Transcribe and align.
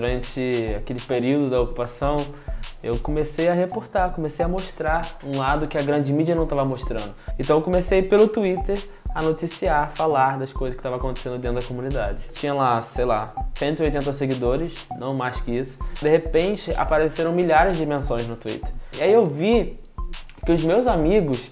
Durante 0.00 0.74
aquele 0.78 0.98
período 0.98 1.50
da 1.50 1.60
ocupação, 1.60 2.16
eu 2.82 2.96
comecei 3.00 3.48
a 3.50 3.52
reportar, 3.52 4.14
comecei 4.14 4.42
a 4.42 4.48
mostrar 4.48 5.02
um 5.22 5.36
lado 5.36 5.68
que 5.68 5.76
a 5.76 5.82
grande 5.82 6.10
mídia 6.10 6.34
não 6.34 6.44
estava 6.44 6.64
mostrando. 6.64 7.14
Então 7.38 7.58
eu 7.58 7.62
comecei 7.62 8.00
pelo 8.00 8.26
Twitter 8.26 8.78
a 9.14 9.22
noticiar, 9.22 9.92
falar 9.94 10.38
das 10.38 10.54
coisas 10.54 10.74
que 10.74 10.80
estavam 10.80 10.98
acontecendo 10.98 11.36
dentro 11.36 11.60
da 11.60 11.66
comunidade. 11.66 12.28
Tinha 12.32 12.54
lá, 12.54 12.80
sei 12.80 13.04
lá, 13.04 13.26
180 13.56 14.14
seguidores, 14.14 14.88
não 14.98 15.12
mais 15.12 15.38
que 15.42 15.50
isso. 15.50 15.76
De 16.00 16.08
repente 16.08 16.72
apareceram 16.78 17.34
milhares 17.34 17.76
de 17.76 17.84
menções 17.84 18.26
no 18.26 18.36
Twitter. 18.36 18.72
E 18.98 19.02
aí 19.02 19.12
eu 19.12 19.26
vi 19.26 19.78
que 20.46 20.52
os 20.52 20.64
meus 20.64 20.86
amigos 20.86 21.50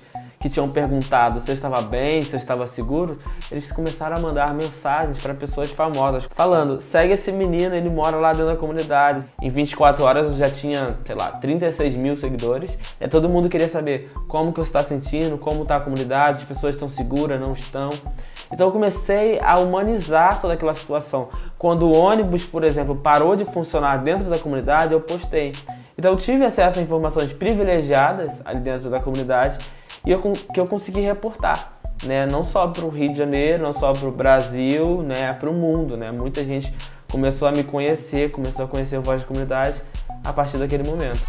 que 0.48 0.54
tinham 0.54 0.68
perguntado 0.68 1.40
se 1.40 1.50
eu 1.50 1.54
estava 1.54 1.82
bem, 1.82 2.22
se 2.22 2.32
eu 2.32 2.38
estava 2.38 2.66
seguro, 2.66 3.12
eles 3.52 3.70
começaram 3.70 4.16
a 4.16 4.20
mandar 4.20 4.54
mensagens 4.54 5.22
para 5.22 5.34
pessoas 5.34 5.70
famosas, 5.70 6.24
falando: 6.34 6.80
segue 6.80 7.12
esse 7.12 7.30
menino, 7.30 7.74
ele 7.74 7.90
mora 7.90 8.16
lá 8.16 8.32
dentro 8.32 8.48
da 8.48 8.56
comunidade. 8.56 9.24
Em 9.40 9.50
24 9.50 10.04
horas 10.04 10.32
eu 10.32 10.38
já 10.38 10.50
tinha, 10.50 10.96
sei 11.04 11.14
lá, 11.14 11.32
36 11.32 11.94
mil 11.94 12.16
seguidores. 12.16 12.76
E 13.00 13.06
todo 13.06 13.28
mundo 13.28 13.48
queria 13.48 13.68
saber 13.68 14.10
como 14.26 14.52
que 14.52 14.58
você 14.58 14.70
está 14.70 14.82
sentindo, 14.82 15.38
como 15.38 15.62
está 15.62 15.76
a 15.76 15.80
comunidade, 15.80 16.38
as 16.38 16.44
pessoas 16.44 16.74
estão 16.74 16.88
seguras, 16.88 17.40
não 17.40 17.52
estão. 17.52 17.90
Então 18.50 18.66
eu 18.66 18.72
comecei 18.72 19.38
a 19.40 19.58
humanizar 19.58 20.40
toda 20.40 20.54
aquela 20.54 20.74
situação. 20.74 21.28
Quando 21.58 21.86
o 21.86 21.94
ônibus, 21.94 22.46
por 22.46 22.64
exemplo, 22.64 22.96
parou 22.96 23.36
de 23.36 23.44
funcionar 23.44 23.98
dentro 23.98 24.30
da 24.30 24.38
comunidade, 24.38 24.94
eu 24.94 25.00
postei. 25.00 25.52
Então 25.98 26.12
eu 26.12 26.16
tive 26.16 26.44
acesso 26.44 26.78
a 26.78 26.82
informações 26.82 27.32
privilegiadas 27.32 28.32
ali 28.44 28.60
dentro 28.60 28.88
da 28.88 29.00
comunidade 29.00 29.58
e 30.06 30.10
eu, 30.10 30.20
que 30.20 30.60
eu 30.60 30.64
consegui 30.64 31.00
reportar. 31.00 31.78
Né? 32.04 32.26
Não 32.26 32.44
só 32.44 32.68
para 32.68 32.84
o 32.84 32.88
Rio 32.88 33.12
de 33.12 33.18
Janeiro, 33.18 33.64
não 33.64 33.74
só 33.74 33.92
para 33.92 34.08
o 34.08 34.12
Brasil, 34.12 35.02
né? 35.02 35.32
para 35.32 35.50
o 35.50 35.54
mundo. 35.54 35.96
Né? 35.96 36.10
Muita 36.10 36.44
gente 36.44 36.72
começou 37.10 37.48
a 37.48 37.52
me 37.52 37.64
conhecer, 37.64 38.30
começou 38.30 38.64
a 38.64 38.68
conhecer 38.68 38.98
o 38.98 39.02
Voz 39.02 39.20
da 39.20 39.26
Comunidade 39.26 39.82
a 40.24 40.32
partir 40.32 40.58
daquele 40.58 40.88
momento. 40.88 41.20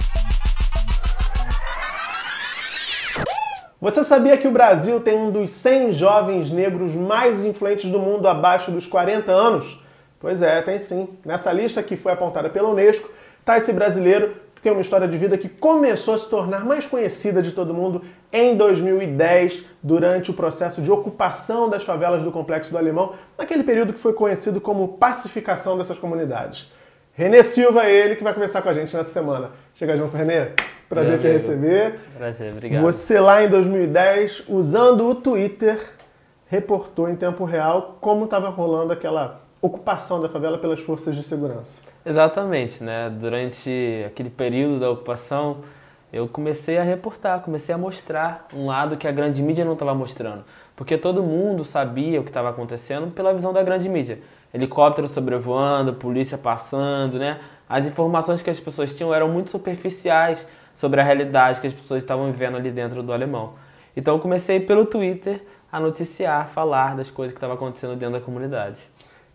Você 3.81 4.03
sabia 4.03 4.37
que 4.37 4.45
o 4.45 4.51
Brasil 4.51 4.99
tem 4.99 5.17
um 5.17 5.31
dos 5.31 5.51
100 5.51 5.93
jovens 5.93 6.49
negros 6.49 6.93
mais 6.93 7.45
influentes 7.45 7.89
do 7.89 7.97
mundo 7.97 8.27
abaixo 8.27 8.71
dos 8.71 8.85
40 8.85 9.31
anos? 9.31 9.81
Pois 10.19 10.41
é, 10.41 10.61
tem 10.61 10.77
sim. 10.77 11.07
Nessa 11.23 11.53
lista 11.53 11.81
que 11.81 11.95
foi 11.95 12.11
apontada 12.11 12.49
pela 12.49 12.69
Unesco, 12.69 13.09
está 13.39 13.57
esse 13.57 13.71
brasileiro 13.71 14.35
que 14.59 14.63
tem 14.63 14.73
uma 14.73 14.81
história 14.81 15.07
de 15.07 15.17
vida 15.17 15.37
que 15.37 15.47
começou 15.47 16.13
a 16.13 16.17
se 16.17 16.27
tornar 16.29 16.65
mais 16.65 16.85
conhecida 16.85 17.41
de 17.41 17.53
todo 17.53 17.73
mundo 17.73 18.01
em 18.31 18.57
2010, 18.57 19.63
durante 19.81 20.31
o 20.31 20.33
processo 20.33 20.81
de 20.81 20.91
ocupação 20.91 21.69
das 21.69 21.83
favelas 21.83 22.23
do 22.23 22.31
Complexo 22.31 22.69
do 22.69 22.77
Alemão, 22.77 23.13
naquele 23.37 23.63
período 23.63 23.93
que 23.93 23.99
foi 23.99 24.11
conhecido 24.11 24.59
como 24.59 24.97
pacificação 24.97 25.77
dessas 25.77 25.97
comunidades. 25.97 26.69
Renê 27.13 27.41
Silva 27.41 27.85
é 27.85 27.91
ele 27.91 28.17
que 28.17 28.23
vai 28.23 28.33
conversar 28.33 28.61
com 28.61 28.67
a 28.67 28.73
gente 28.73 28.95
nessa 28.95 29.11
semana. 29.11 29.51
Chega 29.73 29.95
junto, 29.95 30.17
Renê. 30.17 30.49
Prazer 30.89 31.11
Meu 31.11 31.19
te 31.19 31.27
amigo. 31.27 31.39
receber. 31.39 31.99
Prazer, 32.17 32.51
obrigado. 32.51 32.81
Você 32.81 33.19
lá 33.19 33.41
em 33.41 33.47
2010, 33.47 34.43
usando 34.49 35.07
o 35.07 35.15
Twitter, 35.15 35.79
reportou 36.47 37.09
em 37.09 37.15
tempo 37.15 37.45
real 37.45 37.97
como 38.01 38.25
estava 38.25 38.49
rolando 38.49 38.91
aquela 38.91 39.41
ocupação 39.61 40.21
da 40.21 40.29
favela 40.29 40.57
pelas 40.57 40.79
forças 40.79 41.15
de 41.15 41.23
segurança. 41.23 41.81
Exatamente, 42.05 42.83
né? 42.83 43.09
Durante 43.09 44.03
aquele 44.07 44.29
período 44.29 44.79
da 44.79 44.89
ocupação, 44.89 45.57
eu 46.11 46.27
comecei 46.27 46.77
a 46.77 46.83
reportar, 46.83 47.41
comecei 47.41 47.75
a 47.75 47.77
mostrar 47.77 48.47
um 48.53 48.67
lado 48.67 48.97
que 48.97 49.07
a 49.07 49.11
grande 49.11 49.41
mídia 49.41 49.65
não 49.65 49.73
estava 49.73 49.93
mostrando. 49.93 50.43
Porque 50.75 50.97
todo 50.97 51.21
mundo 51.21 51.65
sabia 51.65 52.21
o 52.21 52.23
que 52.23 52.29
estava 52.29 52.49
acontecendo 52.49 53.11
pela 53.11 53.33
visão 53.33 53.51
da 53.51 53.61
grande 53.61 53.89
mídia. 53.89 54.19
Helicóptero 54.53 55.07
sobrevoando, 55.07 55.93
polícia 55.93 56.37
passando, 56.37 57.19
né? 57.19 57.39
As 57.67 57.85
informações 57.85 58.41
que 58.41 58.49
as 58.49 58.59
pessoas 58.59 58.95
tinham 58.95 59.13
eram 59.13 59.29
muito 59.29 59.51
superficiais 59.51 60.47
sobre 60.73 61.01
a 61.01 61.03
realidade 61.03 61.59
que 61.59 61.67
as 61.67 61.73
pessoas 61.73 62.01
estavam 62.01 62.31
vivendo 62.31 62.55
ali 62.55 62.71
dentro 62.71 63.03
do 63.03 63.11
alemão. 63.11 63.53
Então 63.95 64.15
eu 64.15 64.21
comecei 64.21 64.61
pelo 64.61 64.85
Twitter 64.85 65.43
a 65.71 65.79
noticiar, 65.79 66.47
falar 66.47 66.95
das 66.95 67.11
coisas 67.11 67.33
que 67.33 67.37
estavam 67.37 67.57
acontecendo 67.57 67.95
dentro 67.95 68.17
da 68.17 68.21
comunidade. 68.21 68.79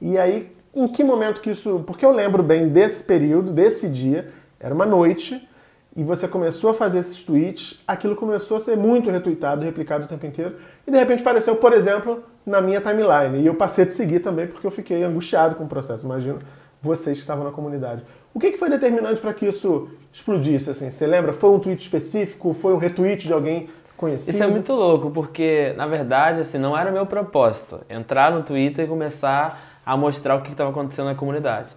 E 0.05 0.19
aí, 0.19 0.55
em 0.77 0.87
que 0.87 1.03
momento 1.03 1.41
que 1.41 1.51
isso. 1.51 1.83
Porque 1.87 2.05
eu 2.05 2.13
lembro 2.13 2.43
bem 2.43 2.69
desse 2.69 3.03
período, 3.03 3.51
desse 3.51 3.89
dia, 3.89 4.29
era 4.61 4.75
uma 4.75 4.85
noite, 4.85 5.49
e 5.97 6.05
você 6.05 6.29
começou 6.29 6.69
a 6.69 6.75
fazer 6.75 6.99
esses 6.99 7.23
tweets, 7.23 7.83
aquilo 7.89 8.15
começou 8.15 8.59
a 8.59 8.61
ser 8.61 8.77
muito 8.77 9.11
retweetado, 9.11 9.65
replicado 9.65 10.05
o 10.05 10.07
tempo 10.07 10.27
inteiro, 10.27 10.57
e 10.87 10.91
de 10.91 10.99
repente 10.99 11.23
apareceu, 11.23 11.57
por 11.57 11.73
exemplo, 11.73 12.23
na 12.45 12.61
minha 12.61 12.83
timeline. 12.83 13.43
E 13.43 13.47
eu 13.47 13.55
passei 13.55 13.87
te 13.87 13.95
seguir 13.95 14.21
também 14.21 14.47
porque 14.47 14.67
eu 14.67 14.71
fiquei 14.71 15.03
angustiado 15.03 15.55
com 15.55 15.65
o 15.65 15.69
processo. 15.69 16.05
Imagino 16.05 16.41
vocês 16.83 17.17
que 17.17 17.23
estavam 17.23 17.45
na 17.45 17.51
comunidade. 17.51 18.05
O 18.35 18.39
que, 18.39 18.59
foi 18.59 18.69
determinante 18.69 19.23
para 19.23 19.33
que 19.33 19.47
isso 19.47 19.89
explodisse? 20.13 20.69
Assim? 20.69 20.91
Você 20.91 21.07
lembra? 21.07 21.33
Foi 21.33 21.49
um 21.49 21.59
tweet 21.59 21.81
específico? 21.81 22.53
Foi 22.53 22.75
um 22.75 22.79
retweet 22.79 23.27
de 23.27 23.33
alguém 23.33 23.71
conhecido? 23.97 24.35
Isso 24.35 24.45
é 24.45 24.47
muito 24.47 24.75
louco, 24.75 25.11
porque 25.11 25.73
na 25.79 25.87
verdade 25.87 26.41
assim, 26.41 26.59
não 26.59 26.77
era 26.77 26.91
o 26.91 26.93
meu 26.93 27.07
propósito 27.07 27.81
entrar 27.89 28.33
no 28.33 28.43
Twitter 28.43 28.85
e 28.85 28.89
começar 28.89 29.74
a 29.85 29.97
mostrar 29.97 30.37
o 30.37 30.43
que 30.43 30.53
estava 30.53 30.71
acontecendo 30.71 31.07
na 31.07 31.15
comunidade. 31.15 31.71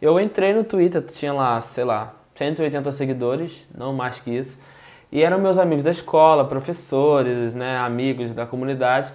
Eu 0.00 0.18
entrei 0.20 0.52
no 0.52 0.64
Twitter, 0.64 1.02
tinha 1.02 1.32
lá, 1.32 1.60
sei 1.60 1.84
lá, 1.84 2.14
180 2.34 2.92
seguidores, 2.92 3.66
não 3.74 3.92
mais 3.92 4.18
que 4.20 4.30
isso, 4.30 4.58
e 5.10 5.22
eram 5.22 5.38
meus 5.38 5.58
amigos 5.58 5.84
da 5.84 5.90
escola, 5.90 6.44
professores, 6.44 7.54
né, 7.54 7.78
amigos 7.78 8.32
da 8.32 8.44
comunidade, 8.44 9.12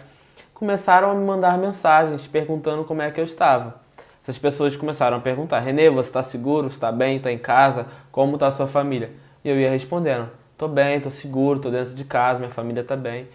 começaram 0.53 1.11
a 1.11 1.13
me 1.13 1.25
mandar 1.25 1.57
mensagens 1.57 2.25
perguntando 2.27 2.83
como 2.83 3.01
é 3.01 3.11
que 3.11 3.19
eu 3.19 3.25
estava. 3.25 3.75
Essas 4.23 4.37
pessoas 4.37 4.75
começaram 4.75 5.17
a 5.17 5.19
perguntar: 5.19 5.59
Renê, 5.59 5.89
você 5.89 6.09
está 6.09 6.21
seguro? 6.21 6.67
Está 6.67 6.91
bem? 6.91 7.17
Está 7.17 7.31
em 7.31 7.37
casa? 7.37 7.87
Como 8.11 8.35
está 8.35 8.47
a 8.47 8.51
sua 8.51 8.67
família? 8.67 9.11
E 9.43 9.49
eu 9.49 9.59
ia 9.59 9.69
respondendo: 9.69 10.29
Estou 10.51 10.67
bem, 10.67 10.97
estou 10.97 11.11
seguro, 11.11 11.57
estou 11.57 11.71
dentro 11.71 11.93
de 11.93 12.03
casa, 12.03 12.39
minha 12.39 12.51
família 12.51 12.81
está 12.81 12.95
bem. 12.95 13.27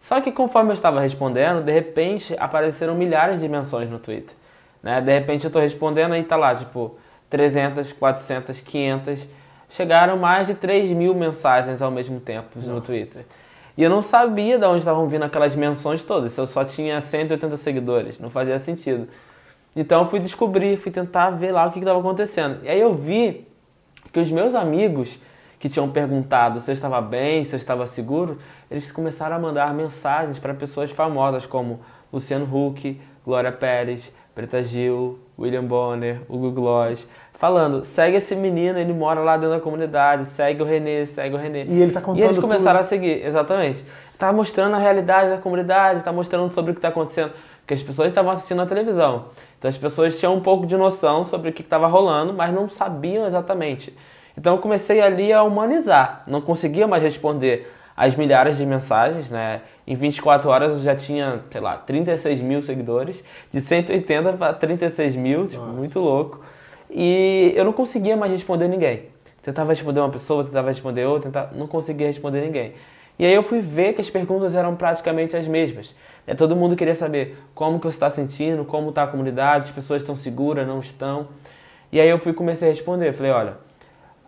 Só 0.00 0.20
que 0.20 0.32
conforme 0.32 0.70
eu 0.70 0.74
estava 0.74 1.00
respondendo, 1.00 1.62
de 1.62 1.72
repente 1.72 2.34
apareceram 2.38 2.94
milhares 2.94 3.40
de 3.40 3.48
menções 3.48 3.88
no 3.88 3.98
Twitter. 3.98 4.34
Né? 4.82 5.00
De 5.00 5.12
repente 5.12 5.44
eu 5.44 5.48
estou 5.48 5.62
respondendo 5.62 6.16
e 6.16 6.22
tá 6.24 6.36
lá, 6.36 6.54
tipo, 6.54 6.96
300, 7.30 7.92
400, 7.92 8.60
500. 8.60 9.26
Chegaram 9.70 10.18
mais 10.18 10.46
de 10.46 10.54
3 10.54 10.90
mil 10.90 11.14
mensagens 11.14 11.80
ao 11.80 11.90
mesmo 11.90 12.20
tempo 12.20 12.48
Nossa. 12.56 12.72
no 12.72 12.80
Twitter. 12.80 13.24
E 13.76 13.82
eu 13.82 13.88
não 13.88 14.02
sabia 14.02 14.58
de 14.58 14.66
onde 14.66 14.80
estavam 14.80 15.08
vindo 15.08 15.24
aquelas 15.24 15.54
menções 15.54 16.04
todas. 16.04 16.36
Eu 16.36 16.46
só 16.46 16.64
tinha 16.64 17.00
180 17.00 17.56
seguidores, 17.56 18.18
não 18.18 18.28
fazia 18.28 18.58
sentido. 18.58 19.08
Então 19.74 20.02
eu 20.02 20.10
fui 20.10 20.20
descobrir, 20.20 20.76
fui 20.76 20.92
tentar 20.92 21.30
ver 21.30 21.52
lá 21.52 21.66
o 21.66 21.70
que 21.70 21.78
estava 21.78 21.98
acontecendo. 21.98 22.58
E 22.62 22.68
aí 22.68 22.80
eu 22.80 22.92
vi 22.94 23.46
que 24.12 24.20
os 24.20 24.30
meus 24.30 24.54
amigos 24.54 25.18
que 25.58 25.68
tinham 25.68 25.88
perguntado 25.88 26.60
se 26.60 26.70
eu 26.70 26.74
estava 26.74 27.00
bem, 27.00 27.44
se 27.44 27.54
eu 27.54 27.56
estava 27.56 27.86
seguro, 27.86 28.36
eles 28.70 28.92
começaram 28.92 29.36
a 29.36 29.38
mandar 29.38 29.72
mensagens 29.72 30.38
para 30.38 30.52
pessoas 30.52 30.90
famosas 30.90 31.46
como 31.46 31.80
Luciano 32.12 32.44
Huck, 32.44 33.00
Glória 33.24 33.52
Pérez, 33.52 34.12
Preta 34.34 34.62
Gil, 34.62 35.18
William 35.38 35.64
Bonner, 35.64 36.20
Hugo 36.28 36.50
Gloss, 36.50 37.06
falando, 37.34 37.84
segue 37.84 38.16
esse 38.16 38.36
menino, 38.36 38.78
ele 38.78 38.92
mora 38.92 39.20
lá 39.20 39.36
dentro 39.36 39.56
da 39.56 39.60
comunidade, 39.60 40.26
segue 40.26 40.62
o 40.62 40.64
Renê, 40.64 41.06
segue 41.06 41.34
o 41.34 41.38
Renê. 41.38 41.64
E 41.64 41.82
ele 41.82 41.92
tá 41.92 42.00
contando 42.00 42.22
E 42.22 42.24
eles 42.24 42.38
começaram 42.38 42.78
tudo. 42.78 42.86
a 42.86 42.88
seguir, 42.88 43.26
exatamente. 43.26 43.84
Tá 44.18 44.32
mostrando 44.32 44.76
a 44.76 44.78
realidade 44.78 45.30
da 45.30 45.38
comunidade, 45.38 46.04
tá 46.04 46.12
mostrando 46.12 46.52
sobre 46.54 46.70
o 46.70 46.74
que 46.74 46.78
está 46.78 46.88
acontecendo. 46.88 47.32
Porque 47.60 47.74
as 47.74 47.82
pessoas 47.82 48.08
estavam 48.08 48.30
assistindo 48.30 48.62
a 48.62 48.66
televisão. 48.66 49.26
Então 49.58 49.68
as 49.68 49.76
pessoas 49.76 50.18
tinham 50.18 50.34
um 50.34 50.40
pouco 50.40 50.66
de 50.66 50.76
noção 50.76 51.24
sobre 51.24 51.50
o 51.50 51.52
que 51.52 51.62
estava 51.62 51.86
rolando, 51.86 52.32
mas 52.32 52.52
não 52.54 52.68
sabiam 52.68 53.26
exatamente. 53.26 53.92
Então 54.36 54.54
eu 54.54 54.58
comecei 54.60 55.00
ali 55.00 55.32
a 55.32 55.42
humanizar. 55.42 56.22
Não 56.26 56.40
conseguia 56.40 56.86
mais 56.86 57.02
responder 57.02 57.70
as 57.96 58.16
milhares 58.16 58.56
de 58.56 58.66
mensagens, 58.66 59.30
né? 59.30 59.60
Em 59.86 59.94
24 59.94 60.48
horas 60.48 60.72
eu 60.72 60.80
já 60.80 60.94
tinha, 60.94 61.40
sei 61.50 61.60
lá, 61.60 61.76
36 61.76 62.40
mil 62.40 62.62
seguidores, 62.62 63.22
de 63.52 63.60
180 63.60 64.32
para 64.34 64.52
36 64.52 65.16
mil, 65.16 65.46
tipo, 65.46 65.62
Nossa. 65.62 65.72
muito 65.72 65.98
louco. 65.98 66.40
E 66.90 67.52
eu 67.56 67.64
não 67.64 67.72
conseguia 67.72 68.16
mais 68.16 68.32
responder 68.32 68.68
ninguém. 68.68 69.04
Tentava 69.42 69.70
responder 69.70 70.00
uma 70.00 70.10
pessoa, 70.10 70.44
tentava 70.44 70.68
responder 70.68 71.04
outra, 71.04 71.30
tentava, 71.30 71.56
não 71.56 71.66
conseguia 71.66 72.06
responder 72.06 72.42
ninguém. 72.42 72.74
E 73.18 73.26
aí 73.26 73.34
eu 73.34 73.42
fui 73.42 73.60
ver 73.60 73.92
que 73.94 74.00
as 74.00 74.08
perguntas 74.08 74.54
eram 74.54 74.76
praticamente 74.76 75.36
as 75.36 75.46
mesmas. 75.46 75.94
É, 76.26 76.34
todo 76.34 76.54
mundo 76.54 76.76
queria 76.76 76.94
saber 76.94 77.36
como 77.54 77.78
que 77.78 77.86
você 77.86 77.96
está 77.96 78.10
sentindo, 78.10 78.64
como 78.64 78.90
está 78.90 79.02
a 79.02 79.06
comunidade, 79.06 79.66
as 79.66 79.70
pessoas 79.72 80.02
estão 80.02 80.16
seguras, 80.16 80.66
não 80.66 80.78
estão. 80.78 81.28
E 81.90 82.00
aí 82.00 82.08
eu 82.08 82.18
fui 82.18 82.32
comecei 82.32 82.68
a 82.68 82.72
responder, 82.72 83.12
falei, 83.12 83.32
olha, 83.32 83.56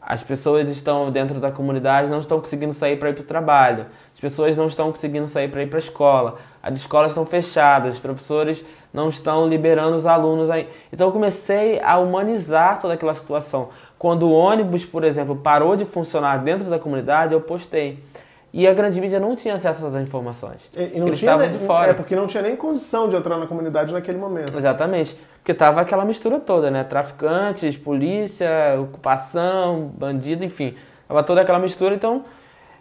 as 0.06 0.22
pessoas 0.22 0.68
estão 0.68 1.10
dentro 1.10 1.40
da 1.40 1.50
comunidade, 1.50 2.10
não 2.10 2.20
estão 2.20 2.38
conseguindo 2.38 2.74
sair 2.74 2.98
para 2.98 3.10
ir 3.10 3.14
para 3.14 3.22
o 3.22 3.26
trabalho. 3.26 3.86
As 4.12 4.20
pessoas 4.20 4.56
não 4.56 4.66
estão 4.66 4.92
conseguindo 4.92 5.26
sair 5.28 5.48
para 5.48 5.62
ir 5.62 5.66
para 5.68 5.78
a 5.78 5.80
escola. 5.80 6.38
As 6.62 6.74
escolas 6.74 7.12
estão 7.12 7.24
fechadas, 7.24 7.94
os 7.94 8.00
professores 8.00 8.64
não 8.92 9.08
estão 9.08 9.48
liberando 9.48 9.96
os 9.96 10.06
alunos 10.06 10.50
aí. 10.50 10.68
Então 10.92 11.08
eu 11.08 11.12
comecei 11.12 11.80
a 11.80 11.98
humanizar 11.98 12.80
toda 12.80 12.94
aquela 12.94 13.14
situação. 13.14 13.70
Quando 13.98 14.24
o 14.24 14.32
ônibus, 14.32 14.84
por 14.84 15.04
exemplo, 15.04 15.36
parou 15.36 15.74
de 15.74 15.84
funcionar 15.84 16.38
dentro 16.44 16.68
da 16.68 16.78
comunidade, 16.78 17.32
eu 17.32 17.40
postei. 17.40 17.98
E 18.52 18.68
a 18.68 18.74
grande 18.74 19.00
mídia 19.00 19.18
não 19.18 19.34
tinha 19.34 19.54
acesso 19.54 19.84
às 19.84 19.94
informações. 19.96 20.70
E, 20.76 20.96
e 20.96 21.00
não 21.00 21.08
Eles 21.08 21.18
tinha, 21.18 21.32
estavam 21.32 21.50
de 21.50 21.66
fora. 21.66 21.90
É, 21.90 21.94
porque 21.94 22.14
não 22.14 22.26
tinha 22.26 22.42
nem 22.42 22.54
condição 22.54 23.08
de 23.08 23.16
entrar 23.16 23.36
na 23.36 23.46
comunidade 23.46 23.92
naquele 23.92 24.18
momento. 24.18 24.56
Exatamente. 24.56 25.18
Porque 25.44 25.52
tava 25.52 25.82
aquela 25.82 26.06
mistura 26.06 26.40
toda, 26.40 26.70
né? 26.70 26.84
Traficantes, 26.84 27.76
polícia, 27.76 28.48
ocupação, 28.80 29.92
bandido, 29.94 30.42
enfim. 30.42 30.74
Tava 31.06 31.22
toda 31.22 31.42
aquela 31.42 31.58
mistura, 31.58 31.94
então 31.94 32.24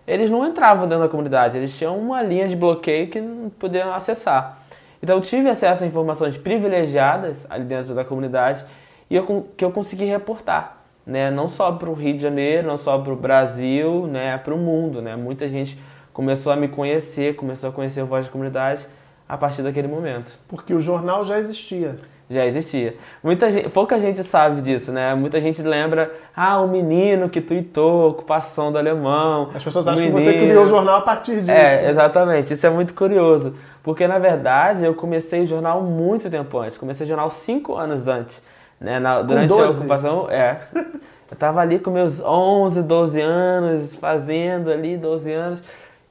eles 0.08 0.30
não 0.30 0.48
entravam 0.48 0.88
dentro 0.88 1.04
da 1.04 1.10
comunidade, 1.10 1.58
eles 1.58 1.78
tinham 1.78 2.00
uma 2.00 2.24
linha 2.24 2.48
de 2.48 2.56
bloqueio 2.56 3.10
que 3.10 3.20
não 3.20 3.50
podiam 3.50 3.94
acessar. 3.94 4.60
Então 5.02 5.18
eu 5.18 5.22
tive 5.22 5.50
acesso 5.50 5.84
a 5.84 5.88
informações 5.88 6.38
privilegiadas 6.38 7.46
ali 7.50 7.66
dentro 7.66 7.94
da 7.94 8.06
comunidade 8.06 8.64
e 9.10 9.16
eu, 9.18 9.46
que 9.58 9.66
eu 9.66 9.70
consegui 9.70 10.06
reportar, 10.06 10.78
né? 11.06 11.30
Não 11.30 11.50
só 11.50 11.70
para 11.70 11.90
o 11.90 11.94
Rio 11.94 12.14
de 12.14 12.22
Janeiro, 12.22 12.66
não 12.66 12.78
só 12.78 12.98
para 12.98 13.12
o 13.12 13.16
Brasil, 13.18 14.08
né? 14.08 14.38
Para 14.38 14.54
o 14.54 14.58
mundo, 14.58 15.02
né? 15.02 15.18
Muita 15.18 15.50
gente 15.50 15.78
começou 16.14 16.54
a 16.54 16.56
me 16.56 16.70
conhecer, 16.70 17.36
começou 17.36 17.72
a 17.72 17.74
conhecer 17.74 18.02
o 18.02 18.06
Voz 18.06 18.26
da 18.26 18.32
Comunidade 18.32 18.88
a 19.28 19.38
partir 19.38 19.64
daquele 19.64 19.90
momento. 19.90 20.32
Porque 20.48 20.74
o 20.74 20.80
jornal 20.80 21.26
já 21.26 21.38
existia. 21.38 22.00
Já 22.34 22.46
existia. 22.46 22.96
Muita 23.24 23.52
gente, 23.52 23.70
pouca 23.70 24.00
gente 24.00 24.24
sabe 24.24 24.62
disso, 24.62 24.92
né? 24.92 25.14
Muita 25.14 25.40
gente 25.40 25.62
lembra, 25.62 26.12
ah, 26.36 26.60
o 26.60 26.68
menino 26.68 27.30
que 27.30 27.40
tuitou, 27.40 28.10
ocupação 28.10 28.72
do 28.72 28.78
alemão. 28.78 29.50
As 29.54 29.64
pessoas 29.64 29.88
acham 29.88 30.00
menino... 30.00 30.18
que 30.18 30.24
você 30.24 30.34
criou 30.34 30.66
o 30.66 30.68
jornal 30.68 30.98
a 30.98 31.02
partir 31.02 31.42
disso. 31.42 31.52
É, 31.52 31.90
exatamente. 31.90 32.54
Isso 32.54 32.66
é 32.66 32.70
muito 32.70 32.94
curioso. 32.94 33.54
Porque, 33.84 34.08
na 34.08 34.18
verdade, 34.18 34.86
eu 34.86 34.94
comecei 34.94 35.44
o 35.44 35.48
jornal 35.48 35.82
muito 35.82 36.30
tempo 36.30 36.58
antes. 36.58 36.78
Comecei 36.78 37.06
o 37.06 37.08
jornal 37.08 37.30
cinco 37.30 37.76
anos 37.76 38.08
antes. 38.08 38.42
Né? 38.80 39.00
Na, 39.00 39.22
durante 39.22 39.48
12? 39.48 39.64
a 39.64 39.70
ocupação, 39.80 40.28
é. 40.30 40.62
Eu 41.34 41.38
tava 41.38 41.62
ali 41.62 41.80
com 41.80 41.90
meus 41.90 42.22
11, 42.24 42.84
12 42.84 43.20
anos, 43.20 43.96
fazendo 43.96 44.70
ali 44.70 44.96
12 44.96 45.32
anos, 45.32 45.64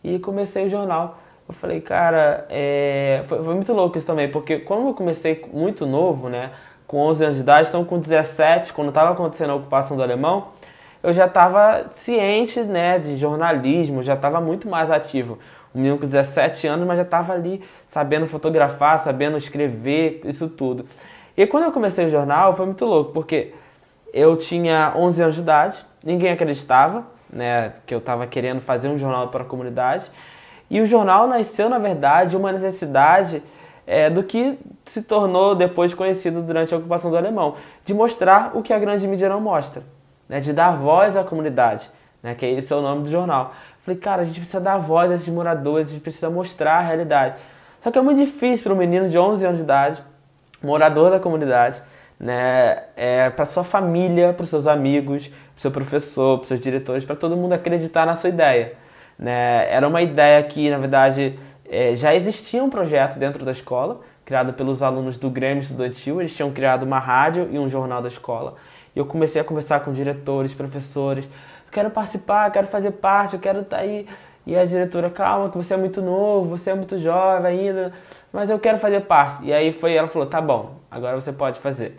e 0.02 0.18
comecei 0.18 0.66
o 0.66 0.68
jornal. 0.68 1.21
Eu 1.52 1.56
falei, 1.60 1.80
cara, 1.82 2.46
é... 2.48 3.24
foi, 3.28 3.44
foi, 3.44 3.54
muito 3.54 3.72
louco 3.74 3.98
isso 3.98 4.06
também, 4.06 4.28
porque 4.30 4.58
quando 4.60 4.88
eu 4.88 4.94
comecei 4.94 5.44
muito 5.52 5.84
novo, 5.84 6.30
né, 6.30 6.50
com 6.86 6.98
11 6.98 7.24
anos 7.24 7.36
de 7.36 7.42
idade, 7.42 7.68
então 7.68 7.84
com 7.84 7.98
17, 7.98 8.72
quando 8.72 8.88
estava 8.88 9.12
acontecendo 9.12 9.50
a 9.50 9.54
ocupação 9.56 9.94
do 9.94 10.02
alemão, 10.02 10.48
eu 11.02 11.12
já 11.12 11.26
estava 11.26 11.90
ciente, 11.96 12.60
né, 12.60 12.98
de 12.98 13.18
jornalismo, 13.18 14.02
já 14.02 14.14
estava 14.14 14.40
muito 14.40 14.66
mais 14.66 14.90
ativo. 14.90 15.38
Um 15.74 15.78
menino 15.78 15.98
com 15.98 16.06
17 16.06 16.66
anos, 16.66 16.86
mas 16.86 16.96
já 16.96 17.02
estava 17.02 17.34
ali 17.34 17.62
sabendo 17.86 18.26
fotografar, 18.26 19.00
sabendo 19.00 19.36
escrever, 19.36 20.22
isso 20.24 20.48
tudo. 20.48 20.86
E 21.36 21.46
quando 21.46 21.64
eu 21.64 21.72
comecei 21.72 22.06
o 22.06 22.10
jornal, 22.10 22.56
foi 22.56 22.64
muito 22.64 22.84
louco, 22.86 23.12
porque 23.12 23.52
eu 24.12 24.36
tinha 24.38 24.94
11 24.96 25.22
anos 25.22 25.34
de 25.34 25.40
idade, 25.42 25.76
ninguém 26.02 26.32
acreditava, 26.32 27.04
né, 27.30 27.74
que 27.86 27.94
eu 27.94 27.98
estava 27.98 28.26
querendo 28.26 28.62
fazer 28.62 28.88
um 28.88 28.98
jornal 28.98 29.28
para 29.28 29.42
a 29.42 29.46
comunidade. 29.46 30.10
E 30.72 30.80
o 30.80 30.86
jornal 30.86 31.28
nasceu, 31.28 31.68
na 31.68 31.78
verdade, 31.78 32.34
uma 32.34 32.50
necessidade 32.50 33.42
é, 33.86 34.08
do 34.08 34.22
que 34.22 34.58
se 34.86 35.02
tornou 35.02 35.54
depois 35.54 35.92
conhecido 35.92 36.40
durante 36.40 36.72
a 36.72 36.78
ocupação 36.78 37.10
do 37.10 37.16
alemão, 37.18 37.56
de 37.84 37.92
mostrar 37.92 38.52
o 38.54 38.62
que 38.62 38.72
a 38.72 38.78
grande 38.78 39.06
mídia 39.06 39.28
não 39.28 39.38
mostra, 39.38 39.82
né, 40.26 40.40
de 40.40 40.50
dar 40.50 40.70
voz 40.78 41.14
à 41.14 41.22
comunidade, 41.22 41.90
né, 42.22 42.34
que 42.34 42.46
esse 42.46 42.72
é 42.72 42.76
o 42.76 42.80
nome 42.80 43.02
do 43.02 43.10
jornal. 43.10 43.52
Falei, 43.84 44.00
cara, 44.00 44.22
a 44.22 44.24
gente 44.24 44.40
precisa 44.40 44.62
dar 44.62 44.78
voz 44.78 45.10
a 45.10 45.16
esses 45.16 45.28
moradores, 45.28 45.88
a 45.88 45.90
gente 45.90 46.00
precisa 46.00 46.30
mostrar 46.30 46.78
a 46.78 46.80
realidade. 46.80 47.36
Só 47.82 47.90
que 47.90 47.98
é 47.98 48.02
muito 48.02 48.24
difícil 48.24 48.64
para 48.64 48.72
um 48.72 48.76
menino 48.76 49.10
de 49.10 49.18
11 49.18 49.44
anos 49.44 49.58
de 49.58 49.64
idade, 49.64 50.02
morador 50.62 51.10
da 51.10 51.20
comunidade, 51.20 51.82
né, 52.18 52.84
é, 52.96 53.28
para 53.28 53.44
sua 53.44 53.62
família, 53.62 54.32
para 54.32 54.46
seus 54.46 54.66
amigos, 54.66 55.28
para 55.28 55.36
seu 55.58 55.70
professor, 55.70 56.38
para 56.38 56.48
seus 56.48 56.60
diretores, 56.60 57.04
para 57.04 57.14
todo 57.14 57.36
mundo 57.36 57.52
acreditar 57.52 58.06
na 58.06 58.14
sua 58.14 58.30
ideia. 58.30 58.80
Né? 59.22 59.72
Era 59.72 59.86
uma 59.86 60.02
ideia 60.02 60.42
que, 60.42 60.68
na 60.68 60.78
verdade, 60.78 61.38
é, 61.70 61.94
já 61.94 62.12
existia 62.12 62.62
um 62.62 62.68
projeto 62.68 63.20
dentro 63.20 63.44
da 63.44 63.52
escola, 63.52 64.00
criado 64.24 64.52
pelos 64.52 64.82
alunos 64.82 65.16
do 65.16 65.30
Grêmio 65.30 65.62
Estudantil. 65.62 66.20
Eles 66.20 66.34
tinham 66.34 66.50
criado 66.50 66.82
uma 66.82 66.98
rádio 66.98 67.48
e 67.52 67.56
um 67.56 67.70
jornal 67.70 68.02
da 68.02 68.08
escola. 68.08 68.56
E 68.96 68.98
eu 68.98 69.06
comecei 69.06 69.40
a 69.40 69.44
conversar 69.44 69.78
com 69.80 69.92
diretores, 69.92 70.52
professores. 70.52 71.30
quero 71.70 71.88
participar, 71.90 72.50
quero 72.50 72.66
fazer 72.66 72.90
parte, 72.90 73.34
eu 73.34 73.40
quero 73.40 73.60
estar 73.60 73.76
tá 73.76 73.82
aí. 73.82 74.08
E 74.44 74.56
a 74.56 74.64
diretora, 74.64 75.08
calma, 75.08 75.48
que 75.50 75.56
você 75.56 75.74
é 75.74 75.76
muito 75.76 76.02
novo, 76.02 76.58
você 76.58 76.70
é 76.70 76.74
muito 76.74 76.98
jovem 76.98 77.60
ainda, 77.60 77.92
mas 78.32 78.50
eu 78.50 78.58
quero 78.58 78.78
fazer 78.80 79.02
parte. 79.02 79.44
E 79.44 79.52
aí 79.52 79.72
foi, 79.72 79.94
ela 79.94 80.08
falou, 80.08 80.26
tá 80.26 80.40
bom, 80.40 80.74
agora 80.90 81.14
você 81.14 81.32
pode 81.32 81.60
fazer. 81.60 81.96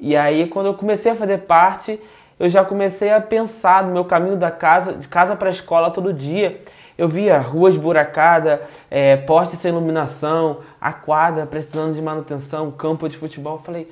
E 0.00 0.16
aí 0.16 0.48
quando 0.48 0.66
eu 0.66 0.74
comecei 0.74 1.12
a 1.12 1.14
fazer 1.14 1.38
parte, 1.42 2.00
eu 2.38 2.48
já 2.48 2.64
comecei 2.64 3.10
a 3.10 3.20
pensar 3.20 3.84
no 3.84 3.92
meu 3.92 4.04
caminho 4.04 4.36
da 4.36 4.50
casa, 4.50 4.94
de 4.94 5.06
casa 5.06 5.36
para 5.36 5.48
a 5.48 5.52
escola 5.52 5.90
todo 5.90 6.12
dia. 6.12 6.60
Eu 6.96 7.08
via 7.08 7.38
ruas 7.38 7.76
buracadas, 7.76 8.60
é, 8.90 9.16
postes 9.16 9.58
sem 9.60 9.70
iluminação, 9.70 10.60
a 10.80 10.92
quadra 10.92 11.44
precisando 11.44 11.92
de 11.94 12.00
manutenção, 12.00 12.70
campo 12.70 13.08
de 13.08 13.16
futebol. 13.16 13.56
Eu 13.56 13.62
falei, 13.62 13.90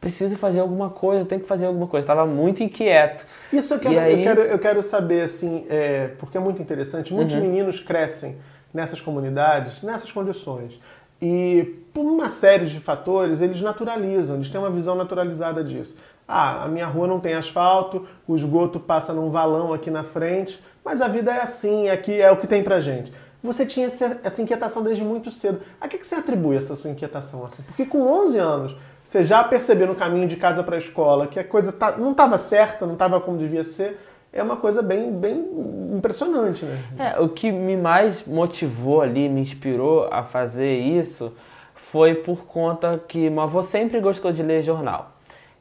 preciso 0.00 0.36
fazer 0.36 0.60
alguma 0.60 0.88
coisa, 0.88 1.24
tenho 1.24 1.40
que 1.40 1.46
fazer 1.46 1.66
alguma 1.66 1.86
coisa. 1.86 2.04
Estava 2.04 2.24
muito 2.24 2.62
inquieto. 2.62 3.26
Isso 3.52 3.74
eu 3.74 3.78
quero, 3.78 4.00
aí... 4.00 4.12
eu 4.18 4.22
quero, 4.22 4.40
eu 4.40 4.58
quero 4.58 4.82
saber, 4.82 5.22
assim, 5.22 5.66
é, 5.68 6.08
porque 6.18 6.38
é 6.38 6.40
muito 6.40 6.62
interessante. 6.62 7.12
Muitos 7.12 7.34
uhum. 7.34 7.42
meninos 7.42 7.80
crescem 7.80 8.36
nessas 8.72 9.00
comunidades, 9.00 9.82
nessas 9.82 10.10
condições. 10.12 10.80
E 11.20 11.78
por 11.92 12.04
uma 12.04 12.28
série 12.28 12.66
de 12.66 12.78
fatores, 12.78 13.40
eles 13.40 13.60
naturalizam, 13.60 14.36
eles 14.36 14.48
têm 14.48 14.60
uma 14.60 14.70
visão 14.70 14.94
naturalizada 14.94 15.64
disso. 15.64 15.96
Ah, 16.26 16.64
a 16.64 16.68
minha 16.68 16.86
rua 16.86 17.06
não 17.06 17.18
tem 17.18 17.34
asfalto, 17.34 18.06
o 18.26 18.36
esgoto 18.36 18.78
passa 18.78 19.12
num 19.12 19.30
valão 19.30 19.72
aqui 19.72 19.90
na 19.90 20.04
frente, 20.04 20.62
mas 20.84 21.00
a 21.00 21.08
vida 21.08 21.32
é 21.32 21.40
assim, 21.40 21.88
aqui 21.88 22.20
é 22.20 22.30
o 22.30 22.36
que 22.36 22.46
tem 22.46 22.62
pra 22.62 22.80
gente. 22.80 23.12
Você 23.42 23.64
tinha 23.64 23.86
essa, 23.86 24.42
inquietação 24.42 24.82
desde 24.82 25.04
muito 25.04 25.30
cedo. 25.30 25.60
A 25.80 25.86
que, 25.86 25.96
que 25.96 26.06
você 26.06 26.16
atribui 26.16 26.56
essa 26.56 26.74
sua 26.74 26.90
inquietação 26.90 27.46
assim? 27.46 27.62
Porque 27.62 27.86
com 27.86 28.02
11 28.02 28.38
anos, 28.38 28.76
você 29.02 29.22
já 29.22 29.44
percebeu 29.44 29.86
no 29.86 29.94
caminho 29.94 30.26
de 30.26 30.36
casa 30.36 30.62
para 30.62 30.74
a 30.74 30.78
escola 30.78 31.26
que 31.26 31.38
a 31.38 31.44
coisa 31.44 31.72
tá, 31.72 31.96
não 31.96 32.10
estava 32.10 32.36
certa, 32.36 32.84
não 32.84 32.94
estava 32.94 33.20
como 33.20 33.38
devia 33.38 33.62
ser. 33.62 33.98
É 34.32 34.42
uma 34.42 34.56
coisa 34.56 34.82
bem, 34.82 35.10
bem 35.10 35.44
impressionante, 35.94 36.64
né? 36.64 36.78
É, 36.98 37.20
o 37.20 37.28
que 37.28 37.50
me 37.50 37.76
mais 37.76 38.26
motivou 38.26 39.00
ali, 39.00 39.28
me 39.28 39.40
inspirou 39.40 40.08
a 40.10 40.22
fazer 40.22 40.78
isso, 40.78 41.32
foi 41.90 42.14
por 42.14 42.44
conta 42.44 43.00
que 43.08 43.30
meu 43.30 43.42
avô 43.42 43.62
sempre 43.62 44.00
gostou 44.00 44.30
de 44.30 44.42
ler 44.42 44.62
jornal. 44.62 45.12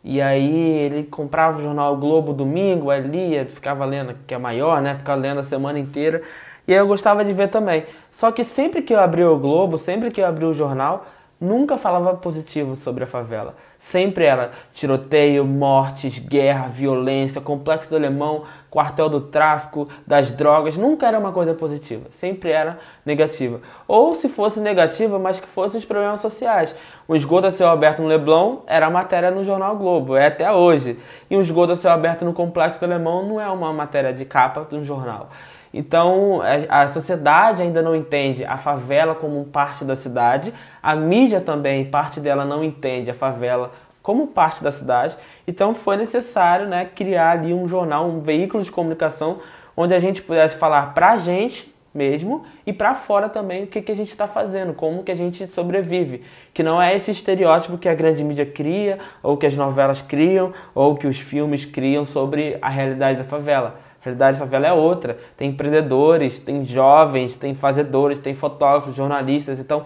E 0.03 0.21
aí 0.21 0.55
ele 0.55 1.03
comprava 1.03 1.59
o 1.59 1.61
jornal 1.61 1.95
Globo 1.97 2.33
domingo, 2.33 2.89
aí 2.89 3.45
ficava 3.45 3.83
lendo, 3.85 4.15
que 4.25 4.33
é 4.33 4.37
maior, 4.37 4.81
né? 4.81 4.95
Ficava 4.95 5.19
lendo 5.19 5.39
a 5.39 5.43
semana 5.43 5.79
inteira. 5.79 6.21
E 6.67 6.73
aí 6.73 6.79
eu 6.79 6.87
gostava 6.87 7.23
de 7.23 7.33
ver 7.33 7.49
também. 7.49 7.85
Só 8.11 8.31
que 8.31 8.43
sempre 8.43 8.81
que 8.81 8.93
eu 8.93 8.99
abria 8.99 9.29
o 9.29 9.37
Globo, 9.37 9.77
sempre 9.77 10.11
que 10.11 10.21
eu 10.21 10.25
abria 10.25 10.47
o 10.47 10.53
jornal, 10.53 11.05
nunca 11.39 11.77
falava 11.77 12.15
positivo 12.15 12.75
sobre 12.75 13.03
a 13.03 13.07
favela. 13.07 13.55
Sempre 13.79 14.25
era 14.25 14.51
tiroteio, 14.73 15.45
mortes, 15.45 16.17
guerra, 16.17 16.67
violência, 16.67 17.39
complexo 17.39 17.89
do 17.89 17.95
alemão, 17.95 18.43
quartel 18.69 19.07
do 19.07 19.21
tráfico, 19.21 19.87
das 20.05 20.31
drogas. 20.31 20.75
Nunca 20.75 21.07
era 21.07 21.19
uma 21.19 21.31
coisa 21.31 21.53
positiva. 21.53 22.09
Sempre 22.11 22.51
era 22.51 22.79
negativa. 23.05 23.61
Ou 23.87 24.15
se 24.15 24.27
fosse 24.27 24.59
negativa, 24.59 25.19
mas 25.19 25.39
que 25.39 25.47
fossem 25.47 25.77
os 25.79 25.85
problemas 25.85 26.21
sociais. 26.21 26.75
O 27.07 27.15
esgoto 27.15 27.47
a 27.47 27.51
céu 27.51 27.69
aberto 27.69 28.01
no 28.01 28.07
Leblon 28.07 28.63
era 28.67 28.89
matéria 28.89 29.31
no 29.31 29.45
Jornal 29.45 29.77
Globo, 29.77 30.15
é 30.15 30.27
até 30.27 30.51
hoje. 30.51 30.99
E 31.29 31.37
o 31.37 31.41
esgoto 31.41 31.73
a 31.73 31.75
céu 31.77 31.91
aberto 31.91 32.25
no 32.25 32.33
Complexo 32.33 32.79
do 32.79 32.83
Alemão 32.83 33.25
não 33.25 33.39
é 33.39 33.47
uma 33.47 33.71
matéria 33.71 34.11
de 34.11 34.25
capa 34.25 34.67
de 34.69 34.75
um 34.75 34.83
jornal. 34.83 35.29
Então, 35.77 36.41
a 36.69 36.87
sociedade 36.87 37.61
ainda 37.61 37.83
não 37.83 37.95
entende 37.95 38.43
a 38.43 38.57
favela 38.57 39.13
como 39.13 39.45
parte 39.45 39.85
da 39.85 39.95
cidade, 39.95 40.51
a 40.81 40.95
mídia 40.95 41.39
também, 41.39 41.85
parte 41.85 42.19
dela 42.19 42.43
não 42.43 42.63
entende 42.63 43.11
a 43.11 43.13
favela 43.13 43.71
como 44.01 44.25
parte 44.25 44.63
da 44.63 44.71
cidade. 44.71 45.15
Então, 45.47 45.75
foi 45.75 45.95
necessário 45.95 46.67
né, 46.67 46.85
criar 46.85 47.31
ali 47.31 47.53
um 47.53 47.67
jornal, 47.67 48.07
um 48.07 48.21
veículo 48.21 48.63
de 48.63 48.71
comunicação 48.71 49.37
onde 49.75 49.93
a 49.93 49.99
gente 49.99 50.23
pudesse 50.23 50.57
falar 50.57 50.95
para 50.95 51.11
a 51.11 51.17
gente 51.17 51.71
mesmo 51.93 52.43
e 52.65 52.73
para 52.73 52.95
fora 52.95 53.29
também 53.29 53.65
o 53.65 53.67
que, 53.67 53.79
que 53.79 53.91
a 53.91 53.95
gente 53.95 54.09
está 54.09 54.27
fazendo, 54.27 54.73
como 54.73 55.03
que 55.03 55.11
a 55.11 55.15
gente 55.15 55.45
sobrevive. 55.45 56.23
Que 56.55 56.63
não 56.63 56.81
é 56.81 56.95
esse 56.95 57.11
estereótipo 57.11 57.77
que 57.77 57.87
a 57.87 57.93
grande 57.93 58.23
mídia 58.23 58.47
cria, 58.47 58.97
ou 59.21 59.37
que 59.37 59.45
as 59.45 59.55
novelas 59.55 60.01
criam, 60.01 60.53
ou 60.73 60.95
que 60.95 61.05
os 61.05 61.19
filmes 61.19 61.65
criam 61.65 62.03
sobre 62.03 62.57
a 62.63 62.69
realidade 62.69 63.19
da 63.19 63.25
favela. 63.25 63.85
Realidade 64.07 64.37
da 64.37 64.45
favela 64.45 64.67
é 64.67 64.73
outra. 64.73 65.17
Tem 65.35 65.49
empreendedores, 65.49 66.39
tem 66.39 66.65
jovens, 66.65 67.35
tem 67.35 67.53
fazedores, 67.53 68.19
tem 68.19 68.33
fotógrafos, 68.33 68.95
jornalistas. 68.95 69.59
Então, 69.59 69.85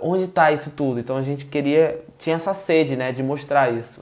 onde 0.00 0.24
está 0.24 0.50
isso 0.50 0.70
tudo? 0.70 0.98
Então 0.98 1.16
a 1.16 1.22
gente 1.22 1.44
queria, 1.46 2.02
tinha 2.18 2.36
essa 2.36 2.54
sede 2.54 2.96
né, 2.96 3.12
de 3.12 3.22
mostrar 3.22 3.72
isso. 3.72 4.00